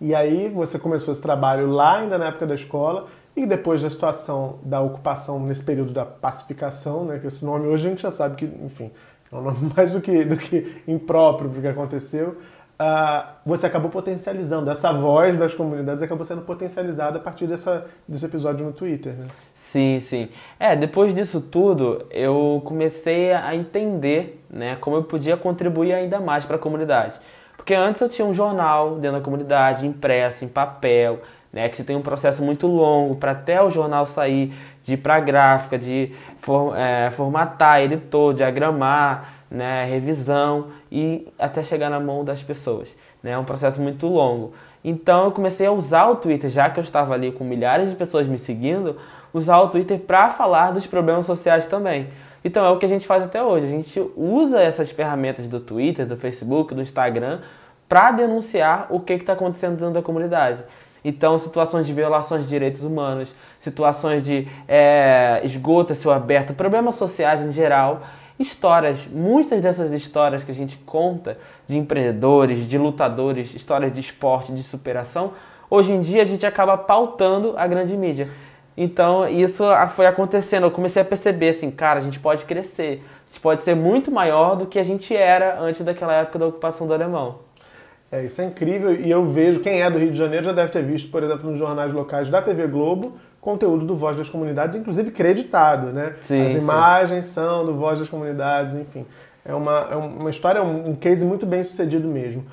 E 0.00 0.14
aí 0.14 0.48
você 0.48 0.78
começou 0.78 1.12
esse 1.12 1.22
trabalho 1.22 1.70
lá 1.70 1.98
ainda 1.98 2.18
na 2.18 2.26
época 2.26 2.46
da 2.46 2.54
escola 2.54 3.06
e 3.34 3.46
depois 3.46 3.82
da 3.82 3.90
situação 3.90 4.58
da 4.62 4.80
ocupação 4.80 5.38
nesse 5.40 5.62
período 5.62 5.92
da 5.92 6.04
pacificação, 6.04 7.04
né, 7.04 7.18
que 7.18 7.26
esse 7.26 7.44
nome 7.44 7.66
hoje 7.66 7.86
a 7.86 7.90
gente 7.90 8.02
já 8.02 8.10
sabe 8.10 8.36
que, 8.36 8.44
enfim, 8.64 8.90
é 9.30 9.36
um 9.36 9.42
nome 9.42 9.72
mais 9.76 9.92
do 9.92 10.00
que, 10.00 10.24
do 10.24 10.36
que 10.36 10.82
impróprio 10.88 11.50
para 11.50 11.58
o 11.58 11.62
que 11.62 11.68
aconteceu, 11.68 12.38
uh, 12.80 13.26
você 13.44 13.66
acabou 13.66 13.90
potencializando, 13.90 14.70
essa 14.70 14.92
voz 14.92 15.36
das 15.36 15.54
comunidades 15.54 16.02
acabou 16.02 16.24
sendo 16.24 16.42
potencializada 16.42 17.18
a 17.18 17.20
partir 17.20 17.46
dessa, 17.46 17.86
desse 18.06 18.26
episódio 18.26 18.64
no 18.64 18.72
Twitter, 18.72 19.14
né? 19.14 19.26
Sim, 19.54 19.98
sim. 20.00 20.28
É, 20.58 20.76
depois 20.76 21.14
disso 21.14 21.40
tudo, 21.40 22.06
eu 22.10 22.62
comecei 22.64 23.32
a 23.32 23.54
entender 23.54 24.42
né, 24.48 24.76
como 24.80 24.96
eu 24.96 25.04
podia 25.04 25.36
contribuir 25.36 25.92
ainda 25.92 26.20
mais 26.20 26.44
para 26.44 26.56
a 26.56 26.58
comunidade. 26.58 27.18
Porque 27.56 27.74
antes 27.74 28.00
eu 28.00 28.08
tinha 28.08 28.26
um 28.26 28.32
jornal 28.32 28.96
dentro 28.96 29.18
da 29.18 29.24
comunidade, 29.24 29.86
impresso, 29.86 30.44
em 30.44 30.48
papel, 30.48 31.20
né, 31.52 31.68
que 31.68 31.82
tem 31.82 31.96
um 31.96 32.02
processo 32.02 32.42
muito 32.42 32.66
longo 32.66 33.16
para 33.16 33.32
até 33.32 33.60
o 33.62 33.70
jornal 33.70 34.06
sair, 34.06 34.54
de 34.84 34.94
ir 34.94 34.98
para 34.98 35.16
a 35.16 35.20
gráfica, 35.20 35.76
de 35.76 36.12
for, 36.40 36.76
é, 36.76 37.10
formatar 37.10 37.80
todo, 38.08 38.36
diagramar, 38.36 39.35
né, 39.50 39.84
revisão 39.84 40.68
e 40.90 41.28
até 41.38 41.62
chegar 41.62 41.90
na 41.90 42.00
mão 42.00 42.24
das 42.24 42.42
pessoas. 42.42 42.88
Né, 43.22 43.32
é 43.32 43.38
um 43.38 43.44
processo 43.44 43.80
muito 43.80 44.06
longo. 44.06 44.52
Então 44.84 45.24
eu 45.24 45.32
comecei 45.32 45.66
a 45.66 45.72
usar 45.72 46.06
o 46.06 46.16
Twitter, 46.16 46.50
já 46.50 46.70
que 46.70 46.78
eu 46.78 46.84
estava 46.84 47.14
ali 47.14 47.32
com 47.32 47.44
milhares 47.44 47.90
de 47.90 47.96
pessoas 47.96 48.26
me 48.26 48.38
seguindo, 48.38 48.96
usar 49.32 49.58
o 49.58 49.68
Twitter 49.68 49.98
para 49.98 50.30
falar 50.30 50.70
dos 50.70 50.86
problemas 50.86 51.26
sociais 51.26 51.66
também. 51.66 52.08
Então 52.44 52.64
é 52.64 52.70
o 52.70 52.78
que 52.78 52.86
a 52.86 52.88
gente 52.88 53.06
faz 53.06 53.24
até 53.24 53.42
hoje. 53.42 53.66
A 53.66 53.70
gente 53.70 54.00
usa 54.16 54.60
essas 54.60 54.90
ferramentas 54.90 55.48
do 55.48 55.58
Twitter, 55.58 56.06
do 56.06 56.16
Facebook, 56.16 56.74
do 56.74 56.82
Instagram 56.82 57.40
para 57.88 58.12
denunciar 58.12 58.86
o 58.90 59.00
que 59.00 59.14
está 59.14 59.32
acontecendo 59.32 59.76
dentro 59.76 59.94
da 59.94 60.02
comunidade. 60.02 60.62
Então, 61.04 61.38
situações 61.38 61.86
de 61.86 61.92
violações 61.92 62.42
de 62.42 62.48
direitos 62.48 62.82
humanos, 62.82 63.32
situações 63.60 64.24
de 64.24 64.48
é, 64.66 65.40
esgoto 65.44 65.92
a 66.10 66.16
aberto, 66.16 66.52
problemas 66.52 66.96
sociais 66.96 67.46
em 67.46 67.52
geral, 67.52 68.02
histórias, 68.38 69.06
muitas 69.06 69.60
dessas 69.62 69.92
histórias 69.92 70.44
que 70.44 70.50
a 70.50 70.54
gente 70.54 70.76
conta 70.78 71.38
de 71.66 71.78
empreendedores, 71.78 72.68
de 72.68 72.76
lutadores, 72.76 73.54
histórias 73.54 73.92
de 73.92 74.00
esporte, 74.00 74.52
de 74.52 74.62
superação, 74.62 75.32
hoje 75.70 75.92
em 75.92 76.00
dia 76.00 76.22
a 76.22 76.26
gente 76.26 76.44
acaba 76.44 76.76
pautando 76.76 77.54
a 77.56 77.66
grande 77.66 77.96
mídia. 77.96 78.28
Então, 78.76 79.26
isso 79.26 79.64
foi 79.94 80.06
acontecendo. 80.06 80.64
Eu 80.64 80.70
comecei 80.70 81.00
a 81.00 81.04
perceber 81.04 81.48
assim, 81.48 81.70
cara, 81.70 81.98
a 81.98 82.02
gente 82.02 82.20
pode 82.20 82.44
crescer. 82.44 83.02
A 83.24 83.32
gente 83.32 83.40
pode 83.40 83.62
ser 83.62 83.74
muito 83.74 84.10
maior 84.10 84.54
do 84.54 84.66
que 84.66 84.78
a 84.78 84.84
gente 84.84 85.16
era 85.16 85.58
antes 85.60 85.82
daquela 85.82 86.12
época 86.12 86.38
da 86.38 86.46
ocupação 86.46 86.86
do 86.86 86.92
alemão. 86.92 87.46
É, 88.12 88.24
isso 88.24 88.40
é 88.40 88.44
incrível 88.44 88.92
e 88.92 89.10
eu 89.10 89.24
vejo, 89.24 89.60
quem 89.60 89.82
é 89.82 89.90
do 89.90 89.98
Rio 89.98 90.12
de 90.12 90.16
Janeiro 90.16 90.44
já 90.44 90.52
deve 90.52 90.70
ter 90.70 90.82
visto, 90.82 91.10
por 91.10 91.24
exemplo, 91.24 91.50
nos 91.50 91.58
jornais 91.58 91.92
locais 91.92 92.30
da 92.30 92.40
TV 92.40 92.66
Globo, 92.68 93.18
conteúdo 93.46 93.86
do 93.86 93.94
Voz 93.94 94.16
das 94.16 94.28
Comunidades, 94.28 94.74
inclusive 94.74 95.12
creditado, 95.12 95.92
né? 95.92 96.16
Sim, 96.26 96.42
As 96.42 96.54
imagens 96.56 97.26
sim. 97.26 97.34
são 97.34 97.64
do 97.64 97.74
Voz 97.74 98.00
das 98.00 98.08
Comunidades, 98.08 98.74
enfim. 98.74 99.06
É 99.44 99.54
uma, 99.54 99.78
é 99.88 99.94
uma 99.94 100.30
história, 100.30 100.60
um 100.64 100.96
case 100.96 101.24
muito 101.24 101.46
bem 101.46 101.62
sucedido 101.62 102.08
mesmo. 102.08 102.44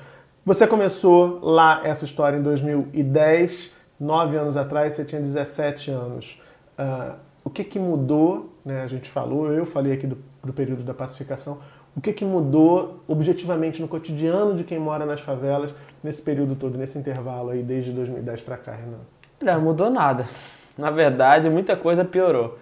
Você 0.46 0.68
começou 0.68 1.40
lá 1.42 1.80
essa 1.82 2.04
história 2.04 2.36
em 2.36 2.42
2010, 2.42 3.72
nove 3.98 4.36
anos 4.36 4.56
atrás, 4.56 4.94
você 4.94 5.04
tinha 5.04 5.20
17 5.20 5.90
anos. 5.90 6.40
Uh, 6.78 7.16
o 7.42 7.50
que, 7.50 7.64
que 7.64 7.76
mudou? 7.76 8.54
Né? 8.64 8.82
A 8.82 8.86
gente 8.86 9.10
falou, 9.10 9.50
eu 9.50 9.66
falei 9.66 9.94
aqui 9.94 10.06
do, 10.06 10.16
do 10.44 10.52
período 10.52 10.84
da 10.84 10.94
pacificação. 10.94 11.58
O 11.96 12.00
que, 12.00 12.12
que 12.12 12.24
mudou 12.24 13.00
objetivamente 13.08 13.82
no 13.82 13.88
cotidiano 13.88 14.54
de 14.54 14.62
quem 14.62 14.78
mora 14.78 15.04
nas 15.04 15.20
favelas 15.20 15.74
nesse 16.04 16.22
período 16.22 16.54
todo, 16.54 16.78
nesse 16.78 16.96
intervalo 16.96 17.50
aí, 17.50 17.64
desde 17.64 17.90
2010 17.90 18.42
para 18.42 18.56
cá, 18.56 18.72
Renan? 18.72 19.00
Não 19.42 19.60
mudou 19.60 19.90
nada. 19.90 20.28
Na 20.76 20.90
verdade, 20.90 21.48
muita 21.48 21.76
coisa 21.76 22.04
piorou. 22.04 22.58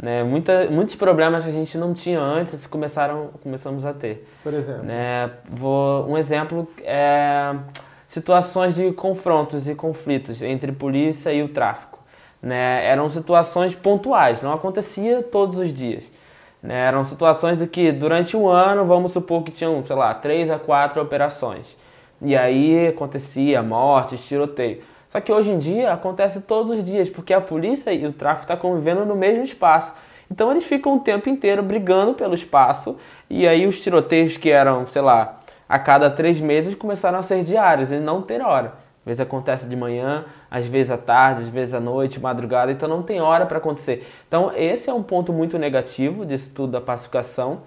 Né? 0.00 0.24
Muita, 0.24 0.68
muitos 0.70 0.96
problemas 0.96 1.44
que 1.44 1.50
a 1.50 1.52
gente 1.52 1.78
não 1.78 1.94
tinha 1.94 2.20
antes 2.20 2.66
começaram, 2.66 3.30
começamos 3.42 3.86
a 3.86 3.92
ter. 3.92 4.26
Por 4.42 4.52
exemplo? 4.52 4.82
Né? 4.82 5.30
Vou, 5.48 6.08
um 6.08 6.18
exemplo 6.18 6.68
é 6.82 7.54
situações 8.14 8.76
de 8.76 8.92
confrontos 8.92 9.68
e 9.68 9.74
conflitos 9.74 10.40
entre 10.40 10.70
polícia 10.70 11.32
e 11.32 11.42
o 11.42 11.48
tráfico. 11.48 11.98
Né? 12.40 12.86
Eram 12.86 13.10
situações 13.10 13.74
pontuais, 13.74 14.40
não 14.40 14.52
acontecia 14.52 15.20
todos 15.20 15.58
os 15.58 15.74
dias. 15.74 16.04
Né? 16.62 16.86
Eram 16.86 17.04
situações 17.04 17.58
de 17.58 17.66
que 17.66 17.90
durante 17.90 18.36
um 18.36 18.48
ano, 18.48 18.84
vamos 18.84 19.12
supor 19.12 19.42
que 19.42 19.50
tinham, 19.50 19.84
sei 19.84 19.96
lá, 19.96 20.14
três 20.14 20.48
a 20.48 20.60
quatro 20.60 21.02
operações. 21.02 21.76
E 22.22 22.36
aí 22.36 22.86
acontecia 22.86 23.62
mortes, 23.62 24.24
tiroteio. 24.26 24.80
Só 25.14 25.20
que 25.20 25.32
hoje 25.32 25.48
em 25.48 25.58
dia 25.58 25.92
acontece 25.92 26.40
todos 26.40 26.76
os 26.76 26.82
dias, 26.82 27.08
porque 27.08 27.32
a 27.32 27.40
polícia 27.40 27.92
e 27.92 28.04
o 28.04 28.12
tráfico 28.12 28.42
estão 28.42 28.56
tá 28.56 28.60
convivendo 28.60 29.06
no 29.06 29.14
mesmo 29.14 29.44
espaço. 29.44 29.94
Então 30.28 30.50
eles 30.50 30.64
ficam 30.64 30.96
o 30.96 31.00
tempo 31.00 31.28
inteiro 31.28 31.62
brigando 31.62 32.14
pelo 32.14 32.34
espaço. 32.34 32.96
E 33.30 33.46
aí 33.46 33.64
os 33.64 33.80
tiroteios 33.80 34.36
que 34.36 34.50
eram, 34.50 34.84
sei 34.86 35.02
lá, 35.02 35.38
a 35.68 35.78
cada 35.78 36.10
três 36.10 36.40
meses 36.40 36.74
começaram 36.74 37.20
a 37.20 37.22
ser 37.22 37.44
diários 37.44 37.92
e 37.92 38.00
não 38.00 38.22
ter 38.22 38.42
hora. 38.42 38.72
Às 39.02 39.06
vezes 39.06 39.20
acontece 39.20 39.66
de 39.66 39.76
manhã, 39.76 40.24
às 40.50 40.66
vezes 40.66 40.90
à 40.90 40.98
tarde, 40.98 41.42
às 41.42 41.48
vezes 41.48 41.74
à 41.74 41.78
noite, 41.78 42.18
madrugada, 42.18 42.72
então 42.72 42.88
não 42.88 43.04
tem 43.04 43.20
hora 43.20 43.46
para 43.46 43.58
acontecer. 43.58 44.04
Então 44.26 44.50
esse 44.56 44.90
é 44.90 44.92
um 44.92 45.02
ponto 45.04 45.32
muito 45.32 45.56
negativo 45.60 46.26
disso 46.26 46.50
tudo 46.52 46.72
da 46.72 46.80
pacificação. 46.80 47.60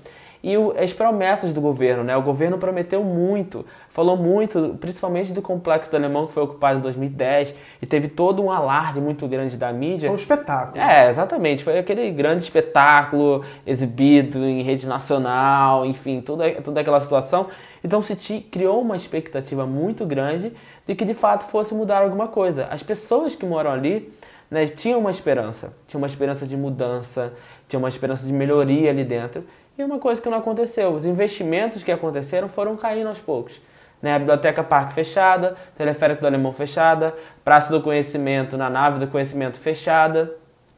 E 0.47 0.57
o, 0.57 0.73
as 0.81 0.93
promessas 0.93 1.53
do 1.53 1.59
governo, 1.59 2.05
né? 2.05 2.15
O 2.15 2.21
governo 2.21 2.57
prometeu 2.57 3.03
muito, 3.03 3.65
falou 3.89 4.15
muito, 4.15 4.77
principalmente 4.79 5.33
do 5.33 5.41
complexo 5.41 5.91
do 5.91 5.97
Alemão 5.97 6.25
que 6.25 6.31
foi 6.31 6.41
ocupado 6.41 6.79
em 6.79 6.81
2010 6.81 7.53
e 7.81 7.85
teve 7.85 8.07
todo 8.07 8.41
um 8.41 8.49
alarde 8.49 9.01
muito 9.01 9.27
grande 9.27 9.57
da 9.57 9.73
mídia. 9.73 10.07
Foi 10.07 10.11
um 10.11 10.15
espetáculo. 10.15 10.81
É, 10.81 11.09
exatamente. 11.09 11.65
Foi 11.65 11.77
aquele 11.77 12.09
grande 12.11 12.43
espetáculo 12.43 13.43
exibido 13.65 14.45
em 14.45 14.61
rede 14.61 14.87
nacional, 14.87 15.85
enfim, 15.85 16.21
toda, 16.21 16.49
toda 16.61 16.79
aquela 16.79 17.01
situação. 17.01 17.47
Então 17.83 18.01
se 18.01 18.15
criou 18.49 18.81
uma 18.81 18.95
expectativa 18.95 19.65
muito 19.65 20.05
grande 20.05 20.53
de 20.87 20.95
que 20.95 21.03
de 21.03 21.13
fato 21.13 21.51
fosse 21.51 21.73
mudar 21.73 22.03
alguma 22.03 22.29
coisa. 22.29 22.67
As 22.71 22.81
pessoas 22.81 23.35
que 23.35 23.45
moram 23.45 23.69
ali 23.69 24.13
né, 24.49 24.65
tinham 24.65 25.01
uma 25.01 25.11
esperança, 25.11 25.73
tinham 25.89 25.99
uma 25.99 26.07
esperança 26.07 26.47
de 26.47 26.55
mudança, 26.55 27.33
tinham 27.67 27.81
uma 27.81 27.89
esperança 27.89 28.25
de 28.25 28.31
melhoria 28.31 28.89
ali 28.89 29.03
dentro. 29.03 29.43
E 29.77 29.83
uma 29.83 29.99
coisa 29.99 30.19
que 30.19 30.27
não 30.27 30.39
aconteceu, 30.39 30.89
os 30.89 31.05
investimentos 31.05 31.83
que 31.83 31.91
aconteceram 31.91 32.49
foram 32.49 32.75
caindo 32.75 33.09
aos 33.09 33.19
poucos. 33.19 33.61
Né, 34.01 34.15
a 34.15 34.19
Biblioteca 34.19 34.63
Parque 34.63 34.93
fechada, 34.93 35.55
Teleférico 35.75 36.21
do 36.21 36.27
Alemão 36.27 36.51
fechada, 36.51 37.15
Praça 37.43 37.71
do 37.71 37.81
Conhecimento 37.81 38.57
na 38.57 38.69
nave 38.69 38.99
do 38.99 39.07
Conhecimento 39.07 39.59
fechada. 39.59 40.33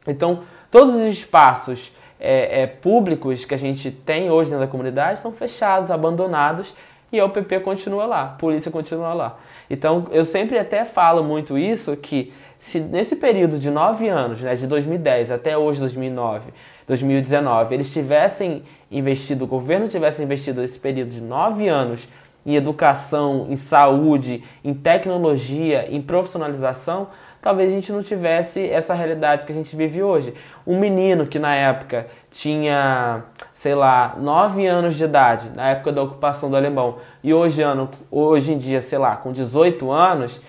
Então, 0.06 0.42
todos 0.70 0.94
os 0.94 1.02
espaços 1.02 1.94
é, 2.18 2.62
é, 2.62 2.66
públicos 2.66 3.46
que 3.46 3.54
a 3.54 3.58
gente 3.58 3.90
tem 3.90 4.30
hoje 4.30 4.50
da 4.50 4.66
comunidade 4.66 5.14
estão 5.14 5.32
fechados, 5.32 5.90
abandonados, 5.90 6.74
e 7.12 7.18
a 7.18 7.24
UPP 7.24 7.60
continua 7.60 8.06
lá, 8.06 8.22
a 8.22 8.28
polícia 8.28 8.70
continua 8.70 9.14
lá. 9.14 9.38
Então, 9.68 10.06
eu 10.10 10.24
sempre 10.24 10.58
até 10.58 10.84
falo 10.84 11.24
muito 11.24 11.56
isso, 11.58 11.96
que 11.96 12.32
se 12.58 12.78
nesse 12.78 13.16
período 13.16 13.58
de 13.58 13.70
nove 13.70 14.08
anos, 14.08 14.40
né, 14.40 14.54
de 14.54 14.66
2010 14.66 15.30
até 15.30 15.56
hoje, 15.56 15.80
2009, 15.80 16.52
2019, 16.90 17.72
eles 17.72 17.92
tivessem 17.92 18.64
investido, 18.90 19.44
o 19.44 19.46
governo 19.46 19.86
tivesse 19.86 20.20
investido 20.20 20.60
esse 20.60 20.76
período 20.76 21.10
de 21.10 21.20
nove 21.20 21.68
anos 21.68 22.08
em 22.44 22.56
educação, 22.56 23.46
em 23.48 23.54
saúde, 23.54 24.42
em 24.64 24.74
tecnologia, 24.74 25.86
em 25.88 26.02
profissionalização, 26.02 27.06
talvez 27.40 27.70
a 27.70 27.74
gente 27.76 27.92
não 27.92 28.02
tivesse 28.02 28.68
essa 28.68 28.92
realidade 28.92 29.46
que 29.46 29.52
a 29.52 29.54
gente 29.54 29.76
vive 29.76 30.02
hoje. 30.02 30.34
Um 30.66 30.80
menino 30.80 31.26
que 31.26 31.38
na 31.38 31.54
época 31.54 32.08
tinha, 32.28 33.22
sei 33.54 33.76
lá, 33.76 34.16
9 34.18 34.66
anos 34.66 34.96
de 34.96 35.04
idade, 35.04 35.48
na 35.54 35.70
época 35.70 35.92
da 35.92 36.02
ocupação 36.02 36.50
do 36.50 36.56
alemão, 36.56 36.96
e 37.22 37.32
hoje, 37.32 37.62
ano, 37.62 37.88
hoje 38.10 38.52
em 38.52 38.58
dia, 38.58 38.80
sei 38.80 38.98
lá, 38.98 39.14
com 39.14 39.30
18 39.30 39.92
anos, 39.92 40.40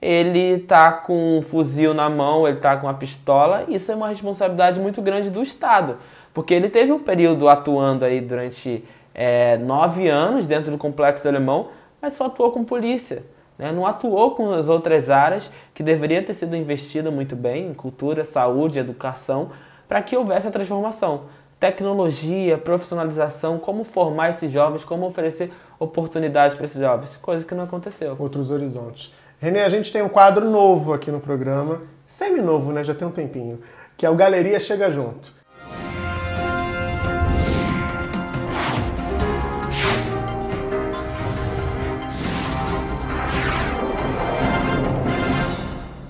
ele 0.00 0.60
tá 0.60 0.92
com 0.92 1.38
um 1.38 1.42
fuzil 1.42 1.92
na 1.92 2.08
mão, 2.08 2.46
ele 2.48 2.58
tá 2.58 2.76
com 2.76 2.86
uma 2.86 2.94
pistola, 2.94 3.64
isso 3.68 3.90
é 3.92 3.94
uma 3.94 4.08
responsabilidade 4.08 4.80
muito 4.80 5.02
grande 5.02 5.30
do 5.30 5.42
Estado, 5.42 5.98
porque 6.32 6.54
ele 6.54 6.68
teve 6.68 6.92
um 6.92 6.98
período 6.98 7.48
atuando 7.48 8.04
aí 8.04 8.20
durante 8.20 8.84
é, 9.14 9.56
nove 9.58 10.08
anos 10.08 10.46
dentro 10.46 10.70
do 10.70 10.78
complexo 10.78 11.22
do 11.22 11.28
alemão, 11.28 11.68
mas 12.00 12.14
só 12.14 12.26
atuou 12.26 12.50
com 12.50 12.64
polícia 12.64 13.22
né? 13.60 13.70
não 13.70 13.86
atuou 13.86 14.34
com 14.34 14.52
as 14.52 14.70
outras 14.70 15.10
áreas 15.10 15.52
que 15.74 15.82
deveria 15.82 16.22
ter 16.22 16.32
sido 16.32 16.56
investida 16.56 17.10
muito 17.10 17.36
bem, 17.36 17.68
em 17.68 17.74
cultura, 17.74 18.24
saúde, 18.24 18.78
educação, 18.78 19.50
para 19.86 20.02
que 20.02 20.16
houvesse 20.16 20.48
a 20.48 20.50
transformação. 20.50 21.24
Tecnologia, 21.60 22.56
profissionalização, 22.56 23.58
como 23.58 23.84
formar 23.84 24.30
esses 24.30 24.50
jovens, 24.50 24.82
como 24.82 25.06
oferecer 25.06 25.52
oportunidades 25.78 26.56
para 26.56 26.64
esses 26.64 26.80
jovens, 26.80 27.14
coisa 27.18 27.44
que 27.44 27.54
não 27.54 27.64
aconteceu. 27.64 28.16
Outros 28.18 28.50
horizontes. 28.50 29.12
Renê, 29.42 29.60
a 29.60 29.70
gente 29.70 29.90
tem 29.90 30.02
um 30.02 30.08
quadro 30.10 30.50
novo 30.50 30.92
aqui 30.92 31.10
no 31.10 31.18
programa, 31.18 31.80
semi-novo, 32.06 32.72
né? 32.72 32.84
Já 32.84 32.94
tem 32.94 33.08
um 33.08 33.10
tempinho, 33.10 33.62
que 33.96 34.04
é 34.04 34.10
o 34.10 34.14
Galeria 34.14 34.60
Chega 34.60 34.90
Junto. 34.90 35.32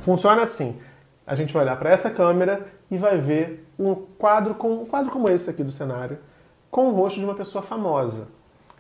Funciona 0.03 0.43
assim. 0.43 0.81
A 1.25 1.37
gente 1.37 1.55
vai 1.55 1.63
olhar 1.63 1.77
para 1.79 1.91
essa 1.91 2.11
câmera 2.11 2.67
e 2.91 2.99
vai 2.99 3.17
ver 3.17 3.65
um 3.79 3.95
quadro, 3.95 4.57
com, 4.57 4.83
um 4.83 4.87
quadro 4.87 5.13
como 5.13 5.29
esse 5.29 5.49
aqui 5.49 5.63
do 5.63 5.71
cenário, 5.71 6.19
com 6.69 6.89
o 6.89 6.93
rosto 6.93 7.21
de 7.21 7.25
uma 7.25 7.37
pessoa 7.37 7.63
famosa. 7.63 8.27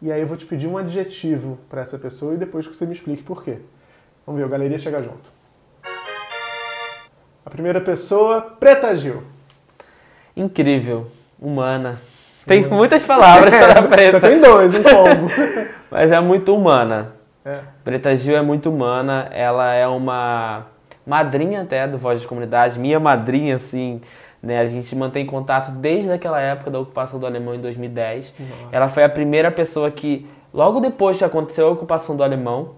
E 0.02 0.10
aí 0.10 0.20
eu 0.20 0.26
vou 0.26 0.36
te 0.36 0.44
pedir 0.44 0.66
um 0.66 0.76
adjetivo 0.76 1.56
para 1.68 1.82
essa 1.82 1.96
pessoa 1.96 2.34
e 2.34 2.36
depois 2.36 2.66
que 2.66 2.74
você 2.74 2.84
me 2.84 2.94
explique 2.94 3.22
por 3.22 3.44
quê. 3.44 3.60
Vamos 4.26 4.40
ver, 4.40 4.46
o 4.46 4.48
galeria 4.48 4.78
chega 4.78 5.02
junto. 5.02 5.40
A 7.44 7.50
primeira 7.50 7.80
pessoa, 7.80 8.40
Preta 8.40 8.94
Gil. 8.94 9.22
Incrível, 10.36 11.08
humana. 11.40 11.98
Tem 12.46 12.66
muitas 12.66 13.02
palavras 13.04 13.54
para 13.54 13.82
Preta. 13.88 14.20
tem 14.20 14.40
dois, 14.40 14.72
um 14.74 14.82
combo. 14.82 15.30
Mas 15.90 16.12
é 16.12 16.20
muito 16.20 16.54
humana. 16.54 17.12
É. 17.44 17.60
Preta 17.82 18.14
Gil 18.14 18.36
é 18.36 18.42
muito 18.42 18.70
humana, 18.70 19.28
ela 19.32 19.72
é 19.72 19.86
uma 19.86 20.66
madrinha 21.06 21.62
até 21.62 21.86
do 21.88 21.98
Voz 21.98 22.20
de 22.20 22.26
Comunidade, 22.26 22.78
minha 22.78 23.00
madrinha, 23.00 23.56
assim, 23.56 24.00
né? 24.42 24.60
A 24.60 24.66
gente 24.66 24.94
mantém 24.94 25.26
contato 25.26 25.70
desde 25.72 26.12
aquela 26.12 26.40
época 26.40 26.70
da 26.70 26.78
ocupação 26.78 27.18
do 27.18 27.26
Alemão 27.26 27.54
em 27.54 27.60
2010. 27.60 28.34
Nossa. 28.38 28.52
Ela 28.70 28.88
foi 28.88 29.02
a 29.02 29.08
primeira 29.08 29.50
pessoa 29.50 29.90
que, 29.90 30.26
logo 30.52 30.80
depois 30.80 31.18
que 31.18 31.24
aconteceu 31.24 31.68
a 31.68 31.70
ocupação 31.70 32.14
do 32.14 32.22
Alemão, 32.22 32.74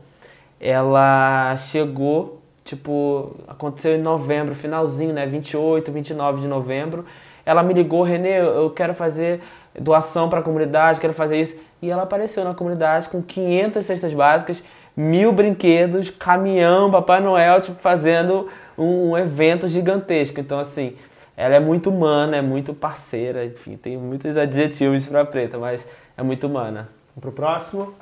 ela 0.62 1.56
chegou, 1.56 2.40
tipo, 2.64 3.34
aconteceu 3.48 3.96
em 3.96 4.00
novembro, 4.00 4.54
finalzinho, 4.54 5.12
né? 5.12 5.26
28, 5.26 5.90
29 5.90 6.42
de 6.42 6.46
novembro. 6.46 7.04
Ela 7.44 7.64
me 7.64 7.74
ligou, 7.74 8.04
Renê, 8.04 8.38
eu 8.38 8.70
quero 8.70 8.94
fazer 8.94 9.42
doação 9.76 10.28
para 10.28 10.38
a 10.38 10.42
comunidade, 10.42 11.00
quero 11.00 11.14
fazer 11.14 11.40
isso. 11.40 11.56
E 11.82 11.90
ela 11.90 12.04
apareceu 12.04 12.44
na 12.44 12.54
comunidade 12.54 13.08
com 13.08 13.20
500 13.20 13.84
cestas 13.84 14.14
básicas, 14.14 14.62
mil 14.96 15.32
brinquedos, 15.32 16.10
caminhão, 16.10 16.92
Papai 16.92 17.20
Noel, 17.20 17.60
tipo, 17.60 17.80
fazendo 17.80 18.48
um, 18.78 19.10
um 19.10 19.18
evento 19.18 19.68
gigantesco. 19.68 20.38
Então, 20.38 20.60
assim, 20.60 20.94
ela 21.36 21.56
é 21.56 21.60
muito 21.60 21.90
humana, 21.90 22.36
é 22.36 22.42
muito 22.42 22.72
parceira, 22.72 23.44
enfim, 23.44 23.76
tem 23.76 23.96
muitos 23.96 24.36
adjetivos 24.36 25.08
para 25.08 25.24
preta, 25.24 25.58
mas 25.58 25.84
é 26.16 26.22
muito 26.22 26.46
humana. 26.46 26.88
Vamos 27.16 27.20
pro 27.20 27.32
próximo. 27.32 27.92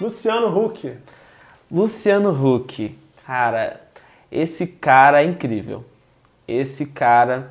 Luciano 0.00 0.56
Huck. 0.56 0.92
Luciano 1.70 2.30
Huck, 2.30 2.96
cara, 3.26 3.80
esse 4.30 4.64
cara 4.64 5.22
é 5.22 5.26
incrível. 5.26 5.84
Esse 6.46 6.86
cara 6.86 7.50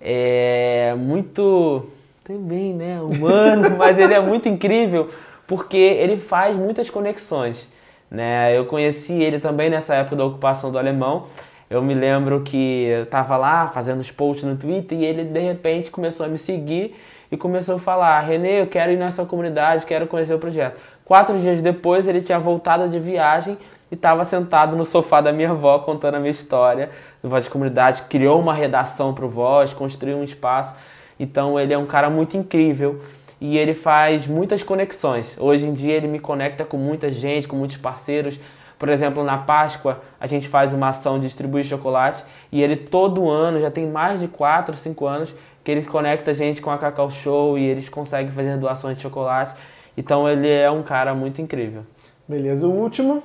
é 0.00 0.94
muito 0.96 1.90
também, 2.22 2.72
né, 2.72 3.00
humano, 3.00 3.74
mas 3.76 3.98
ele 3.98 4.14
é 4.14 4.20
muito 4.20 4.48
incrível 4.48 5.10
porque 5.46 5.76
ele 5.76 6.16
faz 6.16 6.56
muitas 6.56 6.88
conexões, 6.88 7.68
né? 8.08 8.56
Eu 8.56 8.64
conheci 8.66 9.14
ele 9.14 9.40
também 9.40 9.68
nessa 9.68 9.94
época 9.96 10.14
da 10.14 10.24
ocupação 10.24 10.70
do 10.70 10.78
alemão. 10.78 11.26
Eu 11.68 11.82
me 11.82 11.94
lembro 11.94 12.42
que 12.42 12.84
eu 12.84 13.06
tava 13.06 13.36
lá 13.36 13.66
fazendo 13.68 14.00
os 14.00 14.10
posts 14.10 14.44
no 14.44 14.56
Twitter 14.56 14.98
e 14.98 15.04
ele 15.04 15.24
de 15.24 15.40
repente 15.40 15.90
começou 15.90 16.24
a 16.24 16.28
me 16.28 16.38
seguir 16.38 16.94
e 17.30 17.36
começou 17.36 17.76
a 17.76 17.78
falar: 17.78 18.20
Renê, 18.20 18.60
eu 18.60 18.66
quero 18.66 18.92
ir 18.92 18.96
nessa 18.96 19.24
comunidade, 19.24 19.86
quero 19.86 20.06
conhecer 20.06 20.34
o 20.34 20.38
projeto. 20.38 20.78
Quatro 21.04 21.38
dias 21.38 21.60
depois 21.60 22.06
ele 22.06 22.20
tinha 22.20 22.38
voltado 22.38 22.88
de 22.88 22.98
viagem 22.98 23.58
e 23.90 23.94
estava 23.94 24.24
sentado 24.24 24.76
no 24.76 24.84
sofá 24.84 25.20
da 25.20 25.32
minha 25.32 25.50
avó 25.50 25.78
contando 25.80 26.14
a 26.14 26.18
minha 26.18 26.30
história 26.30 26.90
do 27.22 27.28
Voz 27.28 27.44
de 27.44 27.50
Comunidade, 27.50 28.02
criou 28.08 28.40
uma 28.40 28.54
redação 28.54 29.12
para 29.12 29.24
o 29.24 29.28
Voz, 29.28 29.72
construiu 29.74 30.16
um 30.16 30.24
espaço. 30.24 30.74
Então 31.20 31.58
ele 31.58 31.74
é 31.74 31.78
um 31.78 31.86
cara 31.86 32.08
muito 32.08 32.36
incrível 32.36 33.02
e 33.40 33.58
ele 33.58 33.74
faz 33.74 34.26
muitas 34.26 34.62
conexões. 34.62 35.36
Hoje 35.38 35.66
em 35.66 35.74
dia 35.74 35.94
ele 35.94 36.08
me 36.08 36.18
conecta 36.18 36.64
com 36.64 36.76
muita 36.76 37.10
gente, 37.10 37.46
com 37.48 37.56
muitos 37.56 37.76
parceiros. 37.76 38.38
Por 38.78 38.88
exemplo, 38.88 39.22
na 39.22 39.38
Páscoa 39.38 40.00
a 40.20 40.26
gente 40.26 40.48
faz 40.48 40.72
uma 40.72 40.88
ação 40.88 41.18
de 41.18 41.26
distribuir 41.26 41.64
chocolate 41.64 42.24
e 42.50 42.62
ele 42.62 42.76
todo 42.76 43.28
ano, 43.28 43.60
já 43.60 43.70
tem 43.70 43.86
mais 43.86 44.20
de 44.20 44.28
4, 44.28 44.74
5 44.74 45.06
anos, 45.06 45.34
que 45.62 45.70
ele 45.70 45.82
conecta 45.82 46.30
a 46.30 46.34
gente 46.34 46.60
com 46.60 46.70
a 46.70 46.78
Cacau 46.78 47.10
Show 47.10 47.58
e 47.58 47.64
eles 47.64 47.88
conseguem 47.88 48.32
fazer 48.32 48.56
doações 48.56 48.96
de 48.96 49.02
chocolate. 49.02 49.54
Então 49.96 50.28
ele 50.28 50.48
é 50.48 50.70
um 50.70 50.82
cara 50.82 51.14
muito 51.14 51.40
incrível. 51.40 51.84
Beleza, 52.26 52.66
o 52.66 52.70
último. 52.70 53.22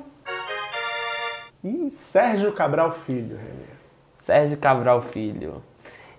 E 1.63 1.89
Sérgio 1.89 2.51
Cabral 2.51 2.91
Filho, 2.91 3.37
Renê. 3.37 3.77
Sérgio 4.23 4.57
Cabral 4.57 5.01
Filho. 5.01 5.61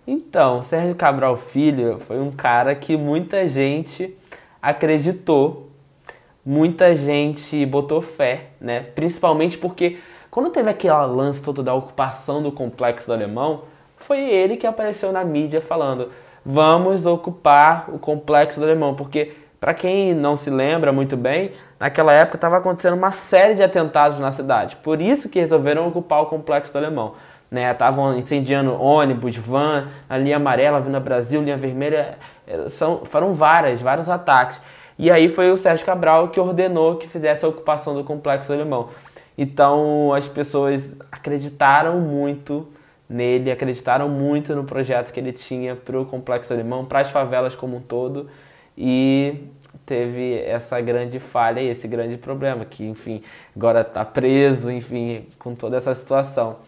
Então, 0.06 0.62
Sérgio 0.62 0.94
Cabral 0.94 1.36
Filho 1.36 1.98
foi 2.06 2.18
um 2.18 2.30
cara 2.30 2.74
que 2.74 2.96
muita 2.96 3.46
gente 3.46 4.16
acreditou, 4.60 5.68
muita 6.44 6.94
gente 6.94 7.64
botou 7.66 8.00
fé, 8.00 8.46
né? 8.58 8.80
Principalmente 8.80 9.58
porque 9.58 9.98
quando 10.30 10.50
teve 10.50 10.70
aquele 10.70 10.94
lance 10.94 11.42
todo 11.42 11.62
da 11.62 11.74
ocupação 11.74 12.42
do 12.42 12.50
complexo 12.50 13.06
do 13.06 13.12
Alemão, 13.12 13.64
foi 13.96 14.20
ele 14.20 14.56
que 14.56 14.66
apareceu 14.66 15.12
na 15.12 15.22
mídia 15.24 15.60
falando: 15.60 16.10
"Vamos 16.44 17.04
ocupar 17.04 17.90
o 17.92 17.98
complexo 17.98 18.58
do 18.58 18.64
Alemão", 18.64 18.94
porque 18.94 19.32
para 19.60 19.74
quem 19.74 20.14
não 20.14 20.36
se 20.36 20.50
lembra 20.50 20.92
muito 20.92 21.16
bem, 21.16 21.52
naquela 21.78 22.12
época 22.12 22.36
estava 22.36 22.56
acontecendo 22.58 22.94
uma 22.94 23.10
série 23.10 23.54
de 23.54 23.62
atentados 23.62 24.18
na 24.18 24.30
cidade. 24.30 24.76
Por 24.76 25.00
isso 25.00 25.28
que 25.28 25.40
resolveram 25.40 25.88
ocupar 25.88 26.22
o 26.22 26.26
complexo 26.26 26.72
do 26.72 26.78
Alemão 26.78 27.14
né? 27.50 27.70
Estavam 27.70 28.16
incendiando 28.16 28.80
ônibus, 28.80 29.36
van, 29.36 29.88
a 30.08 30.16
linha 30.16 30.36
amarela, 30.36 30.80
vindo 30.80 31.00
Brasil, 31.00 31.42
linha 31.42 31.56
vermelha, 31.56 32.18
é, 32.46 32.68
são, 32.68 33.04
foram 33.06 33.34
várias, 33.34 33.80
vários 33.80 34.08
ataques. 34.08 34.60
E 34.98 35.10
aí 35.10 35.28
foi 35.28 35.50
o 35.50 35.56
Sérgio 35.56 35.86
Cabral 35.86 36.28
que 36.28 36.40
ordenou 36.40 36.96
que 36.96 37.08
fizesse 37.08 37.44
a 37.44 37.48
ocupação 37.48 37.94
do 37.94 38.04
complexo 38.04 38.52
alemão. 38.52 38.88
Então 39.36 40.12
as 40.12 40.26
pessoas 40.26 40.92
acreditaram 41.10 42.00
muito 42.00 42.66
nele, 43.08 43.50
acreditaram 43.50 44.08
muito 44.08 44.54
no 44.54 44.64
projeto 44.64 45.12
que 45.12 45.20
ele 45.20 45.32
tinha 45.32 45.76
para 45.76 45.98
o 45.98 46.04
complexo 46.04 46.52
alemão, 46.52 46.84
para 46.84 47.00
as 47.00 47.10
favelas 47.10 47.54
como 47.54 47.76
um 47.76 47.80
todo, 47.80 48.28
e 48.80 49.34
teve 49.84 50.38
essa 50.42 50.80
grande 50.80 51.18
falha 51.18 51.60
e 51.60 51.66
esse 51.66 51.88
grande 51.88 52.16
problema, 52.16 52.64
que 52.64 52.86
enfim, 52.86 53.22
agora 53.56 53.80
está 53.80 54.04
preso, 54.04 54.70
enfim, 54.70 55.26
com 55.36 55.52
toda 55.52 55.76
essa 55.76 55.92
situação. 55.94 56.58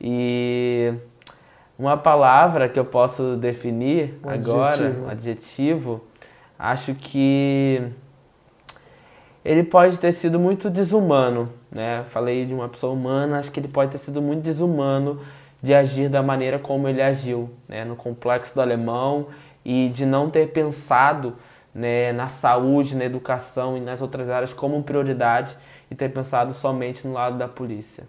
E 0.00 0.94
uma 1.78 1.94
palavra 1.98 2.70
que 2.70 2.78
eu 2.78 2.86
posso 2.86 3.36
definir 3.36 4.18
um 4.24 4.30
agora, 4.30 4.86
adjetivo. 4.86 5.04
um 5.04 5.10
adjetivo, 5.10 6.04
acho 6.58 6.94
que 6.94 7.82
ele 9.44 9.62
pode 9.62 9.98
ter 9.98 10.12
sido 10.12 10.40
muito 10.40 10.70
desumano, 10.70 11.50
né? 11.70 12.04
Falei 12.08 12.46
de 12.46 12.54
uma 12.54 12.68
pessoa 12.68 12.94
humana, 12.94 13.40
acho 13.40 13.52
que 13.52 13.60
ele 13.60 13.68
pode 13.68 13.92
ter 13.92 13.98
sido 13.98 14.22
muito 14.22 14.42
desumano 14.42 15.20
de 15.62 15.74
agir 15.74 16.08
da 16.08 16.22
maneira 16.22 16.58
como 16.58 16.88
ele 16.88 17.02
agiu, 17.02 17.50
né? 17.68 17.84
No 17.84 17.94
complexo 17.94 18.54
do 18.54 18.62
alemão 18.62 19.26
e 19.62 19.90
de 19.90 20.06
não 20.06 20.30
ter 20.30 20.48
pensado 20.48 21.34
né, 21.78 22.12
na 22.12 22.28
saúde, 22.28 22.96
na 22.96 23.04
educação 23.04 23.76
e 23.76 23.80
nas 23.80 24.02
outras 24.02 24.28
áreas 24.28 24.52
como 24.52 24.82
prioridade 24.82 25.56
e 25.90 25.94
ter 25.94 26.08
pensado 26.10 26.52
somente 26.52 27.06
no 27.06 27.14
lado 27.14 27.38
da 27.38 27.46
polícia. 27.46 28.04